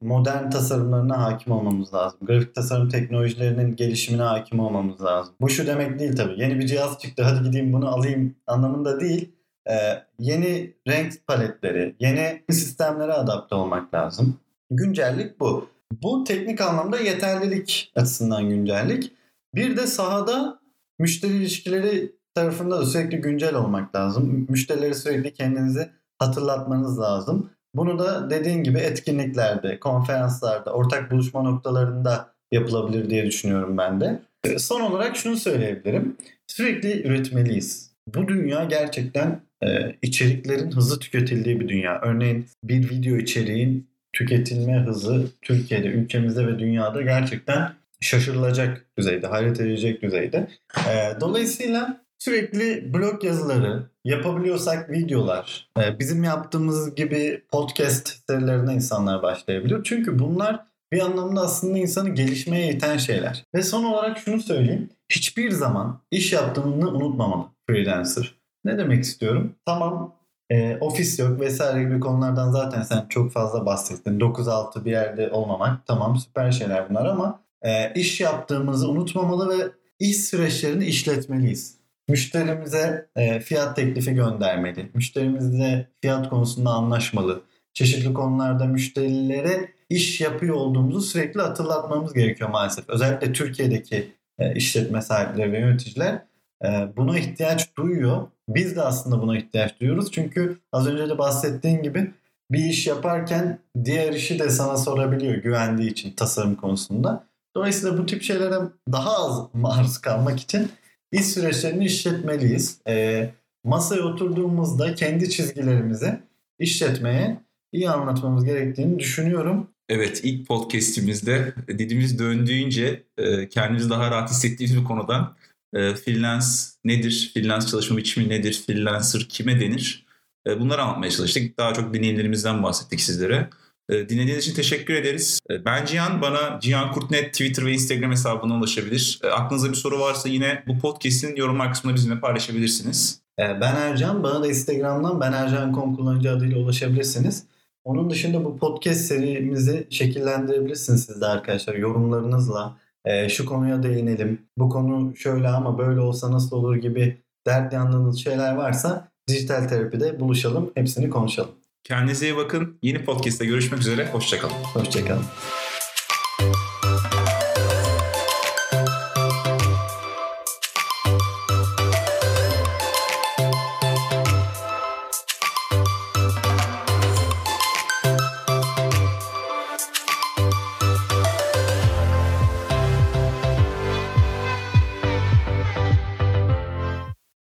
modern 0.01 0.49
tasarımlarına 0.49 1.23
hakim 1.23 1.53
olmamız 1.53 1.93
lazım. 1.93 2.19
Grafik 2.21 2.55
tasarım 2.55 2.89
teknolojilerinin 2.89 3.75
gelişimine 3.75 4.21
hakim 4.21 4.59
olmamız 4.59 5.01
lazım. 5.01 5.35
Bu 5.41 5.49
şu 5.49 5.67
demek 5.67 5.99
değil 5.99 6.15
tabii. 6.15 6.41
Yeni 6.41 6.59
bir 6.59 6.67
cihaz 6.67 6.99
çıktı 6.99 7.23
hadi 7.23 7.43
gideyim 7.43 7.73
bunu 7.73 7.87
alayım 7.87 8.35
anlamında 8.47 8.99
değil. 8.99 9.31
E, 9.69 9.73
yeni 10.19 10.73
renk 10.87 11.27
paletleri, 11.27 11.95
yeni 11.99 12.43
sistemlere 12.49 13.13
adapte 13.13 13.55
olmak 13.55 13.93
lazım. 13.93 14.39
Güncellik 14.71 15.39
bu. 15.39 15.69
Bu 15.91 16.23
teknik 16.23 16.61
anlamda 16.61 16.99
yeterlilik 16.99 17.91
açısından 17.95 18.49
güncellik. 18.49 19.13
Bir 19.55 19.77
de 19.77 19.87
sahada 19.87 20.59
müşteri 20.99 21.33
ilişkileri 21.33 22.11
tarafında 22.35 22.79
da 22.79 22.85
sürekli 22.85 23.17
güncel 23.17 23.55
olmak 23.55 23.95
lazım. 23.95 24.45
Müşterileri 24.49 24.95
sürekli 24.95 25.33
kendinizi 25.33 25.89
hatırlatmanız 26.19 26.99
lazım. 26.99 27.49
Bunu 27.77 27.99
da 27.99 28.29
dediğin 28.29 28.63
gibi 28.63 28.77
etkinliklerde, 28.77 29.79
konferanslarda, 29.79 30.73
ortak 30.73 31.11
buluşma 31.11 31.41
noktalarında 31.41 32.33
yapılabilir 32.51 33.09
diye 33.09 33.25
düşünüyorum 33.25 33.77
ben 33.77 34.01
de. 34.01 34.19
Ee, 34.43 34.59
Son 34.59 34.81
olarak 34.81 35.15
şunu 35.15 35.37
söyleyebilirim. 35.37 36.17
Sürekli 36.47 37.07
üretmeliyiz. 37.07 37.91
Bu 38.15 38.27
dünya 38.27 38.63
gerçekten 38.63 39.41
e, 39.63 39.95
içeriklerin 40.01 40.71
hızlı 40.71 40.99
tüketildiği 40.99 41.59
bir 41.59 41.67
dünya. 41.67 42.01
Örneğin 42.01 42.45
bir 42.63 42.89
video 42.89 43.17
içeriğin 43.17 43.87
tüketilme 44.13 44.79
hızı 44.79 45.27
Türkiye'de, 45.41 45.87
ülkemizde 45.87 46.47
ve 46.47 46.59
dünyada 46.59 47.01
gerçekten 47.01 47.73
şaşırılacak 48.01 48.85
düzeyde, 48.97 49.27
hayret 49.27 49.59
edecek 49.59 50.01
düzeyde. 50.01 50.47
Ee, 50.89 51.21
dolayısıyla 51.21 52.01
sürekli 52.19 52.93
blog 52.93 53.23
yazıları, 53.23 53.89
yapabiliyorsak 54.05 54.91
videolar, 54.91 55.69
e, 55.79 55.99
bizim 55.99 56.23
yaptığımız 56.23 56.95
gibi 56.95 57.43
podcast 57.51 58.27
serilerine 58.27 58.73
insanlar 58.73 59.23
başlayabiliyor. 59.23 59.83
Çünkü 59.83 60.19
bunlar 60.19 60.67
bir 60.91 60.99
anlamda 60.99 61.41
aslında 61.41 61.77
insanı 61.77 62.09
gelişmeye 62.09 62.71
iten 62.71 62.97
şeyler. 62.97 63.43
Ve 63.55 63.63
son 63.63 63.83
olarak 63.83 64.17
şunu 64.17 64.41
söyleyeyim. 64.41 64.89
Hiçbir 65.09 65.51
zaman 65.51 65.99
iş 66.11 66.33
yaptığını 66.33 66.91
unutmamalı 66.91 67.45
freelancer. 67.69 68.35
Ne 68.65 68.77
demek 68.77 69.03
istiyorum? 69.03 69.55
Tamam 69.65 70.15
e, 70.49 70.77
ofis 70.77 71.19
yok 71.19 71.39
vesaire 71.39 71.83
gibi 71.83 71.99
konulardan 71.99 72.51
zaten 72.51 72.81
sen 72.81 73.05
çok 73.09 73.31
fazla 73.31 73.65
bahsettin. 73.65 74.19
9-6 74.19 74.85
bir 74.85 74.91
yerde 74.91 75.29
olmamak 75.29 75.87
tamam 75.87 76.17
süper 76.17 76.51
şeyler 76.51 76.89
bunlar 76.89 77.05
ama 77.05 77.39
e, 77.61 77.93
iş 77.93 78.21
yaptığımızı 78.21 78.89
unutmamalı 78.89 79.59
ve 79.59 79.71
iş 79.99 80.17
süreçlerini 80.17 80.85
işletmeliyiz. 80.85 81.76
Müşterimize 82.09 83.07
e, 83.15 83.39
fiyat 83.39 83.75
teklifi 83.75 84.13
göndermeli. 84.13 84.89
Müşterimizle 84.93 85.87
fiyat 86.01 86.29
konusunda 86.29 86.69
anlaşmalı. 86.69 87.41
Çeşitli 87.73 88.13
konularda 88.13 88.65
müşterilere 88.65 89.69
iş 89.89 90.21
yapıyor 90.21 90.55
olduğumuzu 90.55 91.01
sürekli 91.01 91.41
hatırlatmamız 91.41 92.13
gerekiyor 92.13 92.49
maalesef. 92.49 92.89
Özellikle 92.89 93.33
Türkiye'deki 93.33 94.11
e, 94.39 94.55
işletme 94.55 95.01
sahipleri 95.01 95.51
ve 95.51 95.59
yöneticiler 95.59 96.21
e, 96.65 96.67
buna 96.97 97.19
ihtiyaç 97.19 97.75
duyuyor. 97.77 98.27
Biz 98.49 98.75
de 98.75 98.81
aslında 98.81 99.21
buna 99.21 99.37
ihtiyaç 99.37 99.79
duyuyoruz. 99.79 100.11
Çünkü 100.11 100.57
az 100.71 100.87
önce 100.87 101.09
de 101.09 101.17
bahsettiğim 101.17 101.83
gibi 101.83 102.11
bir 102.51 102.65
iş 102.65 102.87
yaparken 102.87 103.59
diğer 103.85 104.13
işi 104.13 104.39
de 104.39 104.49
sana 104.49 104.77
sorabiliyor 104.77 105.35
güvendiği 105.35 105.91
için 105.91 106.11
tasarım 106.11 106.55
konusunda. 106.55 107.27
Dolayısıyla 107.55 107.97
bu 107.97 108.05
tip 108.05 108.23
şeylere 108.23 108.55
daha 108.91 109.25
az 109.25 109.47
maruz 109.53 109.97
kalmak 109.97 110.39
için 110.39 110.71
iş 111.11 111.25
süreçlerini 111.25 111.85
işletmeliyiz. 111.85 112.77
E, 112.87 113.29
masaya 113.63 114.01
oturduğumuzda 114.01 114.95
kendi 114.95 115.29
çizgilerimizi 115.29 116.19
işletmeye 116.59 117.39
iyi 117.71 117.89
anlatmamız 117.89 118.45
gerektiğini 118.45 118.99
düşünüyorum. 118.99 119.69
Evet 119.89 120.21
ilk 120.23 120.47
podcastimizde 120.47 121.53
dilimiz 121.67 122.19
döndüğünce 122.19 123.03
e, 123.17 123.49
kendimizi 123.49 123.89
daha 123.89 124.11
rahat 124.11 124.29
hissettiğimiz 124.29 124.77
bir 124.77 124.83
konudan 124.83 125.35
e, 125.73 125.95
freelance 125.95 126.45
nedir, 126.83 127.31
freelance 127.33 127.67
çalışma 127.67 127.97
biçimi 127.97 128.29
nedir, 128.29 128.63
freelancer 128.67 129.25
kime 129.29 129.59
denir 129.59 130.05
e, 130.47 130.59
bunları 130.59 130.81
anlatmaya 130.81 131.11
çalıştık. 131.11 131.57
Daha 131.57 131.73
çok 131.73 131.93
deneyimlerimizden 131.93 132.63
bahsettik 132.63 133.01
sizlere. 133.01 133.49
E, 133.89 134.09
dinlediğiniz 134.09 134.43
için 134.43 134.55
teşekkür 134.55 134.93
ederiz. 134.93 135.39
E, 135.51 135.65
ben 135.65 135.85
Cihan. 135.85 136.21
Bana 136.21 136.59
Cihan 136.61 136.91
Kurtnet 136.91 137.31
Twitter 137.31 137.65
ve 137.65 137.71
Instagram 137.71 138.11
hesabına 138.11 138.57
ulaşabilir. 138.57 139.19
E, 139.23 139.27
aklınızda 139.27 139.69
bir 139.69 139.75
soru 139.75 139.99
varsa 139.99 140.29
yine 140.29 140.63
bu 140.67 140.79
podcast'in 140.79 141.35
yorumlar 141.35 141.71
kısmında 141.71 141.95
bizimle 141.95 142.19
paylaşabilirsiniz. 142.19 143.21
Ee, 143.39 143.61
Ben 143.61 143.75
Ercan. 143.75 144.23
Bana 144.23 144.43
da 144.43 144.47
Instagram'dan 144.47 145.21
ben 145.21 145.31
Ercan.com 145.33 145.95
kullanıcı 145.95 146.31
adıyla 146.31 146.57
ulaşabilirsiniz. 146.57 147.43
Onun 147.83 148.09
dışında 148.09 148.45
bu 148.45 148.57
podcast 148.57 149.01
serimizi 149.01 149.87
şekillendirebilirsiniz 149.89 151.05
siz 151.05 151.21
de 151.21 151.25
arkadaşlar 151.25 151.75
yorumlarınızla. 151.75 152.77
Ee, 153.05 153.29
şu 153.29 153.45
konuya 153.45 153.83
değinelim. 153.83 154.41
Bu 154.57 154.69
konu 154.69 155.15
şöyle 155.15 155.47
ama 155.47 155.77
böyle 155.77 155.99
olsa 155.99 156.31
nasıl 156.31 156.55
olur 156.55 156.75
gibi 156.75 157.17
dert 157.47 157.73
yandığınız 157.73 158.17
şeyler 158.23 158.55
varsa 158.55 159.07
dijital 159.27 159.67
terapide 159.67 160.19
buluşalım. 160.19 160.71
Hepsini 160.75 161.09
konuşalım. 161.09 161.51
Kendinize 161.87 162.25
iyi 162.25 162.35
bakın. 162.35 162.79
Yeni 162.81 163.05
podcast'te 163.05 163.45
görüşmek 163.45 163.79
üzere. 163.79 164.09
Hoşçakalın. 164.11 164.53
Hoşçakalın. 164.53 165.23